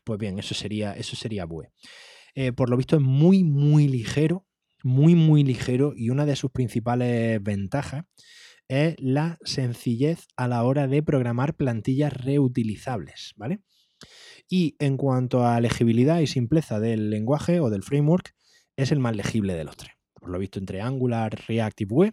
Pues 0.03 0.19
bien, 0.19 0.39
eso 0.39 0.53
sería, 0.53 0.93
eso 0.93 1.15
sería 1.15 1.45
Vue. 1.45 1.71
Eh, 2.35 2.51
por 2.51 2.69
lo 2.69 2.77
visto 2.77 2.95
es 2.95 3.01
muy, 3.01 3.43
muy 3.43 3.87
ligero, 3.87 4.45
muy, 4.83 5.15
muy 5.15 5.43
ligero 5.43 5.93
y 5.95 6.09
una 6.09 6.25
de 6.25 6.35
sus 6.35 6.51
principales 6.51 7.41
ventajas 7.43 8.05
es 8.67 8.95
la 8.99 9.39
sencillez 9.43 10.27
a 10.37 10.47
la 10.47 10.63
hora 10.63 10.87
de 10.87 11.03
programar 11.03 11.55
plantillas 11.55 12.13
reutilizables, 12.13 13.33
¿vale? 13.35 13.61
Y 14.47 14.75
en 14.79 14.95
cuanto 14.97 15.45
a 15.45 15.59
legibilidad 15.59 16.19
y 16.19 16.27
simpleza 16.27 16.79
del 16.79 17.09
lenguaje 17.09 17.59
o 17.59 17.69
del 17.69 17.83
framework, 17.83 18.35
es 18.77 18.91
el 18.91 18.99
más 18.99 19.15
legible 19.15 19.55
de 19.55 19.63
los 19.63 19.75
tres. 19.75 19.98
Por 20.19 20.29
lo 20.29 20.39
visto, 20.39 20.59
entre 20.59 20.81
Angular, 20.81 21.33
React 21.47 21.81
y 21.81 21.85
Vue, 21.85 22.11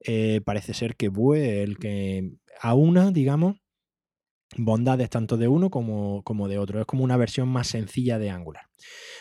eh, 0.00 0.40
parece 0.44 0.74
ser 0.74 0.96
que 0.96 1.08
Vue 1.08 1.62
es 1.62 1.68
el 1.68 1.78
que 1.78 2.32
aúna, 2.60 3.10
digamos, 3.10 3.56
bondades 4.56 5.10
tanto 5.10 5.36
de 5.36 5.48
uno 5.48 5.70
como, 5.70 6.22
como, 6.24 6.48
de 6.48 6.58
otro. 6.58 6.80
Es 6.80 6.86
como 6.86 7.04
una 7.04 7.16
versión 7.16 7.48
más 7.48 7.68
sencilla 7.68 8.18
de 8.18 8.30
Angular. 8.30 8.64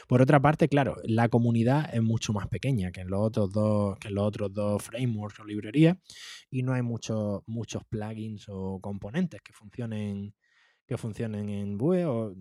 Por 0.08 0.22
otra 0.22 0.40
parte, 0.40 0.68
claro, 0.68 0.96
la 1.04 1.30
comunidad 1.30 1.94
es 1.94 2.02
mucho 2.02 2.34
más 2.34 2.48
pequeña 2.48 2.92
que 2.92 3.02
en 3.02 3.10
los 3.10 3.22
otros 3.22 3.52
dos, 3.52 3.98
que 4.00 4.10
los 4.10 4.26
otros 4.26 4.54
dos 4.54 4.82
frameworks 4.84 5.40
o 5.40 5.46
librerías 5.46 5.98
y 6.50 6.64
no 6.64 6.74
hay 6.74 6.82
muchos, 6.82 7.42
muchos 7.46 7.84
plugins 7.86 8.46
o 8.50 8.80
componentes 8.82 9.42
que 9.42 9.54
funcionen, 9.54 10.34
que 10.88 10.98
funcionen 10.98 11.50
en 11.50 11.78
Vue. 11.78 12.06
O, 12.06 12.34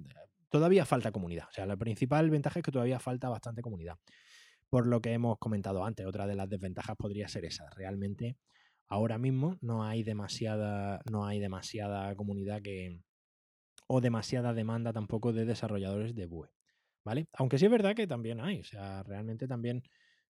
todavía 0.51 0.85
falta 0.87 1.13
comunidad. 1.13 1.47
O 1.51 1.53
sea, 1.53 1.67
la 1.67 1.77
principal 1.77 2.31
ventaja 2.31 2.61
es 2.61 2.65
que 2.65 2.73
todavía 2.73 2.99
falta 2.99 3.29
bastante 3.29 3.63
comunidad. 3.63 3.97
Por 4.71 4.87
lo 4.87 5.01
que 5.01 5.13
hemos 5.13 5.39
comentado 5.39 5.85
antes, 5.85 6.07
otra 6.07 6.27
de 6.27 6.37
las 6.37 6.49
desventajas 6.49 6.97
podría 6.97 7.29
ser 7.29 7.45
esa. 7.45 7.69
Realmente 7.71 8.37
ahora 8.89 9.19
mismo 9.19 9.57
no 9.61 9.85
hay 9.85 10.03
demasiada, 10.03 11.01
no 11.11 11.27
hay 11.27 11.39
demasiada 11.41 12.15
comunidad 12.17 12.63
que, 12.63 13.01
o 13.87 14.01
demasiada 14.01 14.53
demanda 14.55 14.93
tampoco 14.93 15.33
de 15.33 15.45
desarrolladores 15.45 16.15
de 16.15 16.27
Vue. 16.27 16.49
¿Vale? 17.05 17.29
Aunque 17.33 17.59
sí 17.59 17.65
es 17.65 17.71
verdad 17.71 17.95
que 17.95 18.07
también 18.07 18.41
hay, 18.41 18.61
o 18.61 18.65
sea, 18.65 19.03
realmente 19.03 19.49
también, 19.49 19.83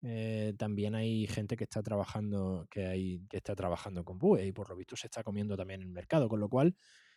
eh, 0.02 0.54
también 0.58 0.96
hay 0.96 1.26
gente 1.28 1.56
que 1.56 1.64
está 1.64 1.82
trabajando, 1.82 2.66
que 2.68 2.86
hay, 2.86 3.26
que 3.28 3.36
está 3.36 3.54
trabajando 3.54 4.04
con 4.04 4.18
Vue 4.18 4.46
y 4.46 4.52
por 4.52 4.68
lo 4.70 4.76
visto 4.76 4.96
se 4.96 5.06
está 5.06 5.22
comiendo 5.22 5.56
también 5.56 5.82
el 5.82 5.90
mercado, 5.92 6.28
con 6.28 6.40
lo 6.40 6.48
cual 6.48 6.74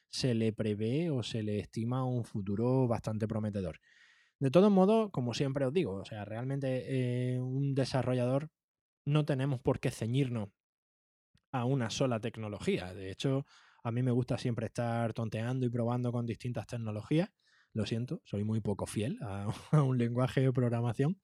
se 0.09 0.35
le 0.35 0.53
prevé 0.53 1.09
o 1.09 1.23
se 1.23 1.41
le 1.43 1.59
estima 1.59 2.05
un 2.05 2.23
futuro 2.23 2.87
bastante 2.87 3.27
prometedor. 3.27 3.79
De 4.39 4.51
todos 4.51 4.71
modos, 4.71 5.09
como 5.11 5.33
siempre 5.33 5.65
os 5.65 5.73
digo, 5.73 5.93
o 5.95 6.05
sea, 6.05 6.23
realmente 6.25 6.85
eh, 7.33 7.39
un 7.39 7.73
desarrollador 7.73 8.49
no 9.05 9.25
tenemos 9.25 9.59
por 9.61 9.79
qué 9.79 9.89
ceñirnos 9.89 10.49
a 11.51 11.65
una 11.65 11.89
sola 11.89 12.19
tecnología. 12.19 12.93
De 12.93 13.11
hecho, 13.11 13.45
a 13.83 13.91
mí 13.91 14.03
me 14.03 14.11
gusta 14.11 14.37
siempre 14.37 14.67
estar 14.67 15.13
tonteando 15.13 15.65
y 15.65 15.69
probando 15.69 16.11
con 16.11 16.25
distintas 16.25 16.67
tecnologías. 16.67 17.29
Lo 17.73 17.85
siento, 17.85 18.21
soy 18.25 18.43
muy 18.43 18.59
poco 18.61 18.85
fiel 18.85 19.17
a, 19.21 19.47
un 19.83 19.97
lenguaje 19.97 20.41
de 20.41 20.53
programación 20.53 21.19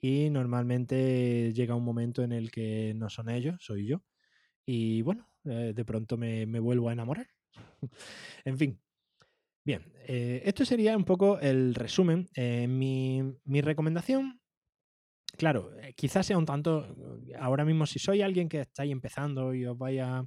y 0.00 0.30
normalmente 0.30 1.52
llega 1.52 1.74
un 1.74 1.84
momento 1.84 2.22
en 2.22 2.32
el 2.32 2.50
que 2.50 2.94
no 2.94 3.10
son 3.10 3.28
ellos, 3.30 3.56
soy 3.60 3.86
yo. 3.86 4.04
Y 4.66 5.02
bueno, 5.02 5.30
eh, 5.44 5.72
de 5.74 5.84
pronto 5.84 6.16
me, 6.16 6.46
vuelvo 6.60 6.88
a 6.88 6.92
enamorar. 6.92 7.28
en 8.44 8.58
fin. 8.58 8.80
Bien, 9.66 9.82
eh, 10.06 10.42
esto 10.44 10.64
sería 10.64 10.96
un 10.96 11.04
poco 11.04 11.40
el 11.40 11.74
resumen. 11.74 12.28
Eh, 12.36 12.68
mi, 12.68 13.60
recomendación 13.60 14.40
claro, 15.36 15.72
eh, 15.82 15.92
quizás 15.96 16.26
sea 16.26 16.38
un 16.38 16.46
tanto, 16.46 16.86
ahora 17.40 17.64
mismo 17.64 17.84
si 17.84 17.98
soy 17.98 18.22
alguien 18.22 18.48
que 18.48 18.60
estáis 18.60 18.92
empezando 18.92 19.54
y 19.54 19.66
os 19.66 19.76
vaya 19.76 20.24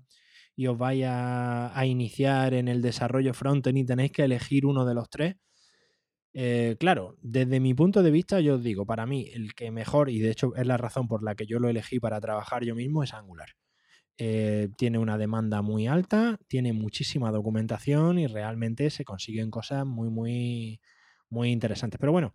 a 0.57 1.85
iniciar 1.85 2.53
en 2.53 2.67
el 2.67 2.81
desarrollo 2.81 3.33
frontend 3.33 3.77
y 3.77 3.85
tenéis 3.85 4.11
que 4.11 4.23
elegir 4.23 4.65
uno 4.65 4.85
de 4.85 4.93
los 4.93 5.09
tres, 5.09 5.35
claro, 6.77 7.15
desde 7.21 7.61
mi 7.61 7.73
punto 7.73 8.03
de 8.03 8.11
vista 8.11 8.41
yo 8.41 8.55
os 8.55 8.63
digo, 8.63 8.85
para 8.85 9.05
mí 9.05 9.29
el 9.33 9.55
que 9.55 9.71
mejor, 9.71 10.09
y 10.09 10.19
de 10.19 10.31
hecho 10.31 10.53
es 10.55 10.67
la 10.67 10.77
razón 10.77 11.07
por 11.07 11.23
la 11.23 11.35
que 11.35 11.45
yo 11.45 11.59
lo 11.59 11.69
elegí 11.69 11.99
para 11.99 12.19
trabajar 12.19 12.65
yo 12.65 12.75
mismo, 12.75 13.03
es 13.03 13.13
Angular. 13.13 13.49
Eh, 14.19 14.69
tiene 14.77 14.99
una 14.99 15.17
demanda 15.17 15.61
muy 15.61 15.87
alta, 15.87 16.37
tiene 16.47 16.73
muchísima 16.73 17.31
documentación 17.31 18.19
y 18.19 18.27
realmente 18.27 18.89
se 18.89 19.05
consiguen 19.05 19.49
cosas 19.49 19.85
muy, 19.85 20.09
muy, 20.09 20.81
muy 21.29 21.51
interesantes. 21.51 21.99
Pero 21.99 22.11
bueno, 22.11 22.33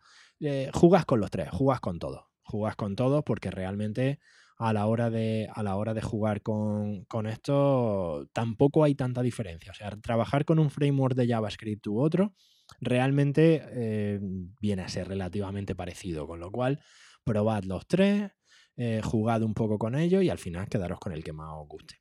jugas 0.72 1.04
con 1.04 1.20
los 1.20 1.30
tres, 1.30 1.50
jugas 1.50 1.80
con 1.80 1.98
todo 1.98 2.34
jugas 2.44 2.76
con 2.76 2.94
todos 2.94 3.24
porque 3.24 3.50
realmente 3.50 4.20
a 4.56 4.72
la 4.72 4.86
hora 4.86 5.10
de, 5.10 5.48
a 5.52 5.62
la 5.64 5.74
hora 5.74 5.94
de 5.94 6.02
jugar 6.02 6.42
con, 6.42 7.06
esto 7.26 8.28
tampoco 8.32 8.84
hay 8.84 8.94
tanta 8.94 9.22
diferencia. 9.22 9.72
O 9.72 9.74
sea, 9.74 9.90
trabajar 10.00 10.44
con 10.44 10.60
un 10.60 10.70
framework 10.70 11.16
de 11.16 11.26
JavaScript 11.26 11.86
u 11.88 11.98
otro 12.00 12.34
realmente 12.80 13.62
eh, 13.72 14.20
viene 14.60 14.82
a 14.82 14.88
ser 14.88 15.08
relativamente 15.08 15.74
parecido, 15.74 16.26
con 16.26 16.38
lo 16.38 16.52
cual 16.52 16.80
probad 17.24 17.64
los 17.64 17.86
tres, 17.88 18.30
eh, 18.76 19.00
jugad 19.02 19.42
un 19.42 19.54
poco 19.54 19.78
con 19.78 19.94
ellos 19.94 20.22
y 20.22 20.30
al 20.30 20.38
final 20.38 20.68
quedaros 20.68 20.98
con 20.98 21.12
el 21.12 21.22
que 21.22 21.32
más 21.32 21.50
os 21.52 21.68
guste. 21.68 22.00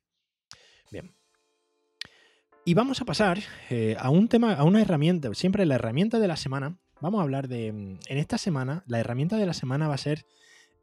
Bien. 0.90 1.14
Y 2.64 2.74
vamos 2.74 3.00
a 3.00 3.04
pasar 3.04 3.40
eh, 3.70 3.96
a 3.98 4.10
un 4.10 4.28
tema, 4.28 4.54
a 4.54 4.64
una 4.64 4.80
herramienta, 4.80 5.32
siempre 5.34 5.66
la 5.66 5.74
herramienta 5.74 6.18
de 6.18 6.28
la 6.28 6.36
semana, 6.36 6.78
vamos 7.00 7.20
a 7.20 7.22
hablar 7.22 7.46
de, 7.46 7.72
mm, 7.72 7.98
en 8.08 8.18
esta 8.18 8.38
semana, 8.38 8.84
la 8.86 9.00
herramienta 9.00 9.36
de 9.36 9.46
la 9.46 9.54
semana 9.54 9.86
va 9.86 9.94
a 9.94 9.98
ser 9.98 10.24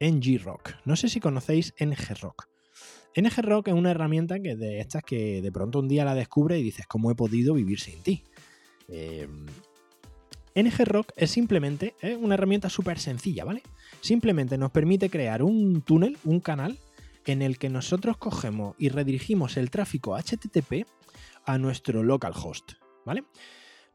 NGRock. 0.00 0.74
No 0.84 0.96
sé 0.96 1.08
si 1.08 1.20
conocéis 1.20 1.74
NGRock. 1.78 2.48
NGRock 3.16 3.68
es 3.68 3.74
una 3.74 3.90
herramienta 3.90 4.40
que 4.40 4.56
de 4.56 4.80
estas 4.80 5.02
que 5.02 5.42
de 5.42 5.52
pronto 5.52 5.80
un 5.80 5.88
día 5.88 6.04
la 6.04 6.14
descubre 6.14 6.58
y 6.58 6.62
dices, 6.62 6.86
¿cómo 6.86 7.10
he 7.10 7.14
podido 7.14 7.54
vivir 7.54 7.80
sin 7.80 8.02
ti? 8.02 8.24
Eh, 8.88 9.28
NGRock 10.54 11.12
es 11.16 11.30
simplemente 11.30 11.94
una 12.20 12.34
herramienta 12.34 12.68
súper 12.68 12.98
sencilla, 12.98 13.44
¿vale? 13.44 13.62
Simplemente 14.00 14.58
nos 14.58 14.70
permite 14.70 15.10
crear 15.10 15.42
un 15.42 15.82
túnel, 15.82 16.18
un 16.24 16.40
canal, 16.40 16.78
en 17.24 17.40
el 17.40 17.58
que 17.58 17.68
nosotros 17.68 18.16
cogemos 18.16 18.74
y 18.78 18.88
redirigimos 18.88 19.56
el 19.56 19.70
tráfico 19.70 20.16
HTTP 20.16 20.86
a 21.46 21.56
nuestro 21.58 22.02
localhost, 22.02 22.72
¿vale? 23.04 23.24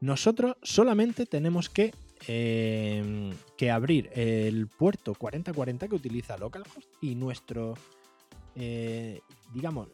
Nosotros 0.00 0.56
solamente 0.62 1.26
tenemos 1.26 1.68
que 1.68 1.92
Em, 2.26 3.32
que 3.56 3.70
abrir 3.70 4.10
el 4.12 4.66
puerto 4.66 5.14
4040 5.14 5.88
que 5.88 5.94
utiliza 5.94 6.36
localhost 6.36 6.88
y 7.00 7.14
nuestro, 7.14 7.74
eh, 8.56 9.20
digamos, 9.54 9.88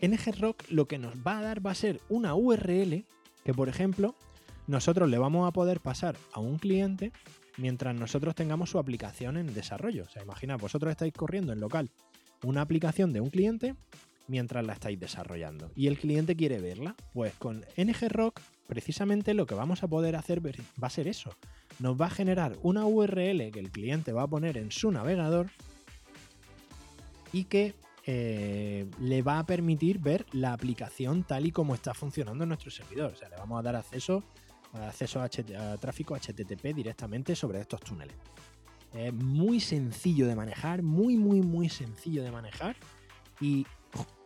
NGRock 0.00 0.70
lo 0.70 0.88
que 0.88 0.98
nos 0.98 1.14
va 1.26 1.38
a 1.38 1.42
dar 1.42 1.64
va 1.64 1.72
a 1.72 1.74
ser 1.74 2.00
una 2.08 2.34
URL 2.34 3.04
que, 3.44 3.54
por 3.54 3.68
ejemplo, 3.68 4.14
nosotros 4.68 5.08
le 5.08 5.18
vamos 5.18 5.48
a 5.48 5.52
poder 5.52 5.80
pasar 5.80 6.16
a 6.32 6.40
un 6.40 6.58
cliente 6.58 7.10
mientras 7.56 7.94
nosotros 7.94 8.34
tengamos 8.34 8.70
su 8.70 8.78
aplicación 8.78 9.36
en 9.36 9.52
desarrollo. 9.52 10.04
O 10.04 10.08
sea, 10.08 10.22
imagina, 10.22 10.56
vosotros 10.56 10.90
estáis 10.92 11.12
corriendo 11.12 11.52
en 11.52 11.60
local 11.60 11.90
una 12.44 12.60
aplicación 12.60 13.12
de 13.12 13.20
un 13.20 13.30
cliente 13.30 13.74
mientras 14.28 14.64
la 14.64 14.74
estáis 14.74 15.00
desarrollando 15.00 15.72
y 15.74 15.88
el 15.88 15.98
cliente 15.98 16.36
quiere 16.36 16.60
verla. 16.60 16.94
Pues 17.12 17.34
con 17.34 17.64
NGRock 17.76 18.40
precisamente 18.66 19.34
lo 19.34 19.46
que 19.46 19.54
vamos 19.54 19.82
a 19.82 19.88
poder 19.88 20.14
hacer 20.14 20.46
va 20.46 20.86
a 20.86 20.90
ser 20.90 21.08
eso. 21.08 21.30
Nos 21.80 22.00
va 22.00 22.06
a 22.06 22.10
generar 22.10 22.56
una 22.62 22.84
URL 22.84 23.50
que 23.50 23.58
el 23.58 23.70
cliente 23.70 24.12
va 24.12 24.22
a 24.22 24.28
poner 24.28 24.58
en 24.58 24.70
su 24.70 24.90
navegador 24.90 25.50
y 27.32 27.44
que 27.44 27.74
eh, 28.06 28.86
le 29.00 29.22
va 29.22 29.38
a 29.38 29.46
permitir 29.46 29.98
ver 29.98 30.26
la 30.32 30.52
aplicación 30.52 31.24
tal 31.24 31.46
y 31.46 31.52
como 31.52 31.74
está 31.74 31.94
funcionando 31.94 32.44
en 32.44 32.48
nuestro 32.48 32.70
servidor. 32.70 33.12
O 33.12 33.16
sea, 33.16 33.28
le 33.28 33.36
vamos 33.36 33.58
a 33.58 33.62
dar 33.62 33.76
acceso, 33.76 34.24
acceso 34.72 35.20
a, 35.20 35.28
tráfico 35.78 36.16
HTTP 36.16 36.74
directamente 36.74 37.34
sobre 37.34 37.60
estos 37.60 37.80
túneles. 37.80 38.16
Es 38.92 39.12
muy 39.12 39.60
sencillo 39.60 40.26
de 40.26 40.34
manejar, 40.34 40.82
muy, 40.82 41.16
muy, 41.16 41.40
muy 41.42 41.68
sencillo 41.68 42.22
de 42.22 42.30
manejar. 42.30 42.76
Y 43.40 43.66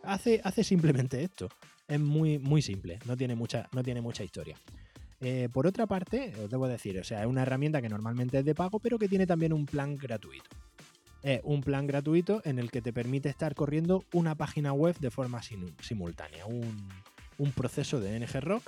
hace, 0.03 0.41
hace 0.43 0.63
simplemente 0.63 1.23
esto. 1.23 1.49
Es 1.87 1.99
muy, 1.99 2.39
muy 2.39 2.61
simple, 2.61 2.99
no 3.05 3.17
tiene 3.17 3.35
mucha, 3.35 3.67
no 3.73 3.83
tiene 3.83 4.01
mucha 4.01 4.23
historia. 4.23 4.57
Eh, 5.19 5.49
por 5.51 5.67
otra 5.67 5.85
parte, 5.85 6.33
os 6.41 6.49
debo 6.49 6.67
decir, 6.67 6.97
o 6.99 7.03
sea, 7.03 7.21
es 7.21 7.27
una 7.27 7.43
herramienta 7.43 7.81
que 7.81 7.89
normalmente 7.89 8.39
es 8.39 8.45
de 8.45 8.55
pago, 8.55 8.79
pero 8.79 8.97
que 8.97 9.07
tiene 9.07 9.27
también 9.27 9.53
un 9.53 9.65
plan 9.65 9.95
gratuito 9.95 10.49
es 11.23 11.39
un 11.43 11.61
plan 11.61 11.87
gratuito 11.87 12.41
en 12.43 12.59
el 12.59 12.69
que 12.69 12.81
te 12.81 12.93
permite 12.93 13.29
estar 13.29 13.55
corriendo 13.55 14.03
una 14.13 14.35
página 14.35 14.73
web 14.73 14.97
de 14.99 15.09
forma 15.09 15.41
simultánea. 15.41 16.45
Un, 16.45 17.51
proceso 17.55 17.99
de 17.99 18.19
NGRock 18.19 18.63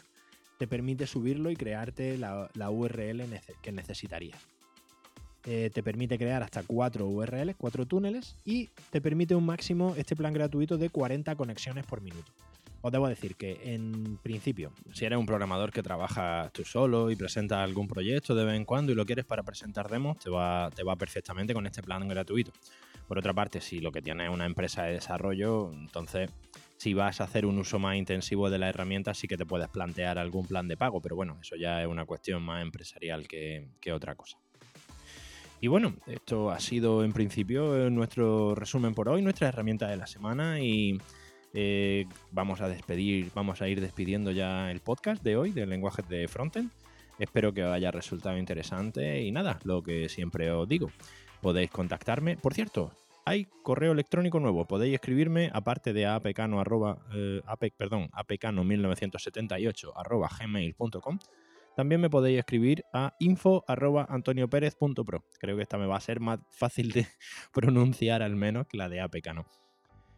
te 0.58 0.68
permite 0.68 1.08
subirlo 1.08 1.52
y 1.52 1.56
crearte 1.56 2.18
la, 2.18 2.70
URL 2.70 3.24
que 3.62 3.72
necesitarías. 3.72 4.40
Eh, 5.48 5.70
te 5.72 5.84
permite 5.84 6.18
crear 6.18 6.42
hasta 6.42 6.64
cuatro 6.64 7.06
URLs, 7.08 7.56
cuatro 7.56 7.86
túneles 7.86 8.36
y 8.46 8.70
te 8.90 9.00
permite 9.00 9.36
un 9.36 9.46
máximo, 9.46 9.94
este 9.96 10.16
plan 10.16 10.34
gratuito, 10.34 10.78
de 10.78 10.90
40 10.90 11.36
conexiones 11.36 11.86
por 11.86 12.02
minuto 12.02 12.32
os 12.86 12.92
debo 12.92 13.08
decir 13.08 13.36
que 13.36 13.74
en 13.74 14.18
principio, 14.18 14.72
si 14.94 15.06
eres 15.06 15.18
un 15.18 15.26
programador 15.26 15.72
que 15.72 15.82
trabaja 15.82 16.52
tú 16.54 16.64
solo 16.64 17.10
y 17.10 17.16
presenta 17.16 17.64
algún 17.64 17.88
proyecto 17.88 18.36
de 18.36 18.46
vez 18.46 18.56
en 18.56 18.64
cuando 18.64 18.92
y 18.92 18.96
lo 18.96 19.08
quieres 19.08 19.26
para 19.26 19.42
presentar 19.42 19.90
demos, 19.90 20.20
te 20.20 20.30
va, 20.30 20.70
te 20.70 20.84
va 20.84 20.96
perfectamente 20.96 21.56
con 21.56 21.66
este 21.66 21.82
plan 21.82 22.08
gratuito. 22.08 22.52
Por 23.08 23.18
otra 23.18 23.34
parte, 23.34 23.60
si 23.60 23.80
lo 23.80 23.92
que 23.92 24.04
tienes 24.04 24.28
es 24.28 24.32
una 24.32 24.46
empresa 24.46 24.84
de 24.84 24.94
desarrollo, 24.94 25.72
entonces 25.74 26.30
si 26.78 26.94
vas 26.94 27.22
a 27.22 27.26
hacer 27.26 27.46
un 27.46 27.58
uso 27.58 27.80
más 27.80 27.96
intensivo 27.96 28.50
de 28.50 28.60
la 28.60 28.70
herramienta, 28.70 29.14
sí 29.14 29.28
que 29.28 29.38
te 29.38 29.46
puedes 29.46 29.70
plantear 29.70 30.18
algún 30.18 30.46
plan 30.46 30.68
de 30.68 30.78
pago, 30.78 31.02
pero 31.02 31.16
bueno, 31.16 31.38
eso 31.42 31.56
ya 31.56 31.82
es 31.82 31.88
una 31.88 32.06
cuestión 32.06 32.44
más 32.44 32.62
empresarial 32.62 33.28
que, 33.28 33.68
que 33.80 33.94
otra 33.94 34.16
cosa. 34.16 34.38
Y 35.62 35.68
bueno, 35.68 35.96
esto 36.06 36.52
ha 36.52 36.60
sido 36.60 37.04
en 37.04 37.14
principio 37.14 37.90
nuestro 37.90 38.56
resumen 38.56 38.94
por 38.94 39.10
hoy, 39.10 39.22
nuestra 39.22 39.48
herramienta 39.48 39.88
de 39.88 39.98
la 39.98 40.06
semana 40.06 40.60
y 40.60 41.00
eh, 41.54 42.06
vamos 42.32 42.60
a 42.60 42.68
despedir, 42.68 43.32
vamos 43.34 43.62
a 43.62 43.70
ir 43.70 43.80
despidiendo 43.80 44.32
ya 44.32 44.70
el 44.70 44.82
podcast 44.82 45.24
de 45.24 45.38
hoy 45.38 45.52
del 45.52 45.70
lenguaje 45.70 46.04
de 46.08 46.28
frontend. 46.28 46.70
Espero 47.18 47.54
que 47.54 47.64
os 47.64 47.74
haya 47.74 47.92
resultado 47.92 48.38
interesante 48.38 49.22
y 49.22 49.32
nada, 49.32 49.60
lo 49.64 49.82
que 49.82 50.10
siempre 50.10 50.52
os 50.52 50.68
digo, 50.68 50.92
podéis 51.42 51.72
contactarme. 51.72 52.36
Por 52.36 52.54
cierto, 52.54 52.92
hay 53.26 53.48
correo 53.64 53.92
electrónico 53.92 54.40
nuevo, 54.40 54.66
podéis 54.66 54.94
escribirme 54.94 55.50
aparte 55.52 55.94
de 55.94 56.06
apecano, 56.06 56.64
eh, 57.14 57.42
perdón, 57.76 58.10
apecano1978 58.12 60.40
gmail.com. 60.40 61.20
También 61.76 62.00
me 62.00 62.10
podéis 62.10 62.40
escribir 62.40 62.86
a 62.94 63.14
info 63.20 63.66
Creo 63.68 65.58
que 65.58 65.64
esta 65.64 65.78
me 65.78 65.88
va 65.88 65.98
a 65.98 66.00
ser 66.00 66.22
más 66.22 66.40
fácil 66.50 66.92
de 66.92 67.08
pronunciar 67.54 68.22
al 68.22 68.36
menos 68.36 68.68
que 68.68 68.78
la 68.78 68.88
de 68.88 69.02
apecano. 69.02 69.46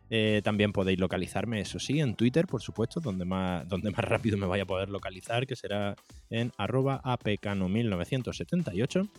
Eh, 0.10 0.42
también 0.44 0.72
podéis 0.72 1.00
localizarme, 1.00 1.60
eso 1.60 1.80
sí, 1.80 2.00
en 2.00 2.16
Twitter, 2.16 2.46
por 2.46 2.62
supuesto, 2.62 3.00
donde 3.00 3.26
más, 3.26 3.68
donde 3.68 3.92
más 3.92 4.06
rápido 4.06 4.38
me 4.38 4.46
vaya 4.46 4.64
a 4.64 4.68
poder 4.68 4.90
localizar, 4.90 5.48
que 5.48 5.56
será 5.56 5.96
en 6.30 6.52
arroba 6.58 7.02
apcano1978. 7.04 9.10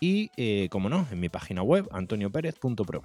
Y, 0.00 0.30
eh, 0.36 0.68
como 0.70 0.88
no, 0.88 1.06
en 1.10 1.20
mi 1.20 1.28
página 1.28 1.62
web, 1.62 1.88
antoniopérez.pro. 1.92 3.02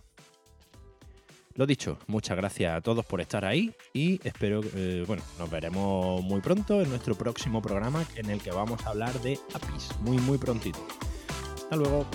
Lo 1.56 1.66
dicho, 1.66 1.98
muchas 2.08 2.38
gracias 2.38 2.76
a 2.76 2.82
todos 2.82 3.06
por 3.06 3.22
estar 3.22 3.46
ahí 3.46 3.74
y 3.94 4.20
espero, 4.26 4.62
eh, 4.76 5.04
bueno, 5.06 5.22
nos 5.38 5.50
veremos 5.50 6.24
muy 6.24 6.42
pronto 6.42 6.82
en 6.82 6.90
nuestro 6.90 7.16
próximo 7.16 7.62
programa 7.62 8.06
en 8.16 8.30
el 8.30 8.42
que 8.42 8.52
vamos 8.52 8.86
a 8.86 8.90
hablar 8.90 9.20
de 9.22 9.38
APIs, 9.54 9.90
muy 10.02 10.18
muy 10.18 10.38
prontito. 10.38 10.80
Hasta 11.56 11.76
luego. 11.76 12.06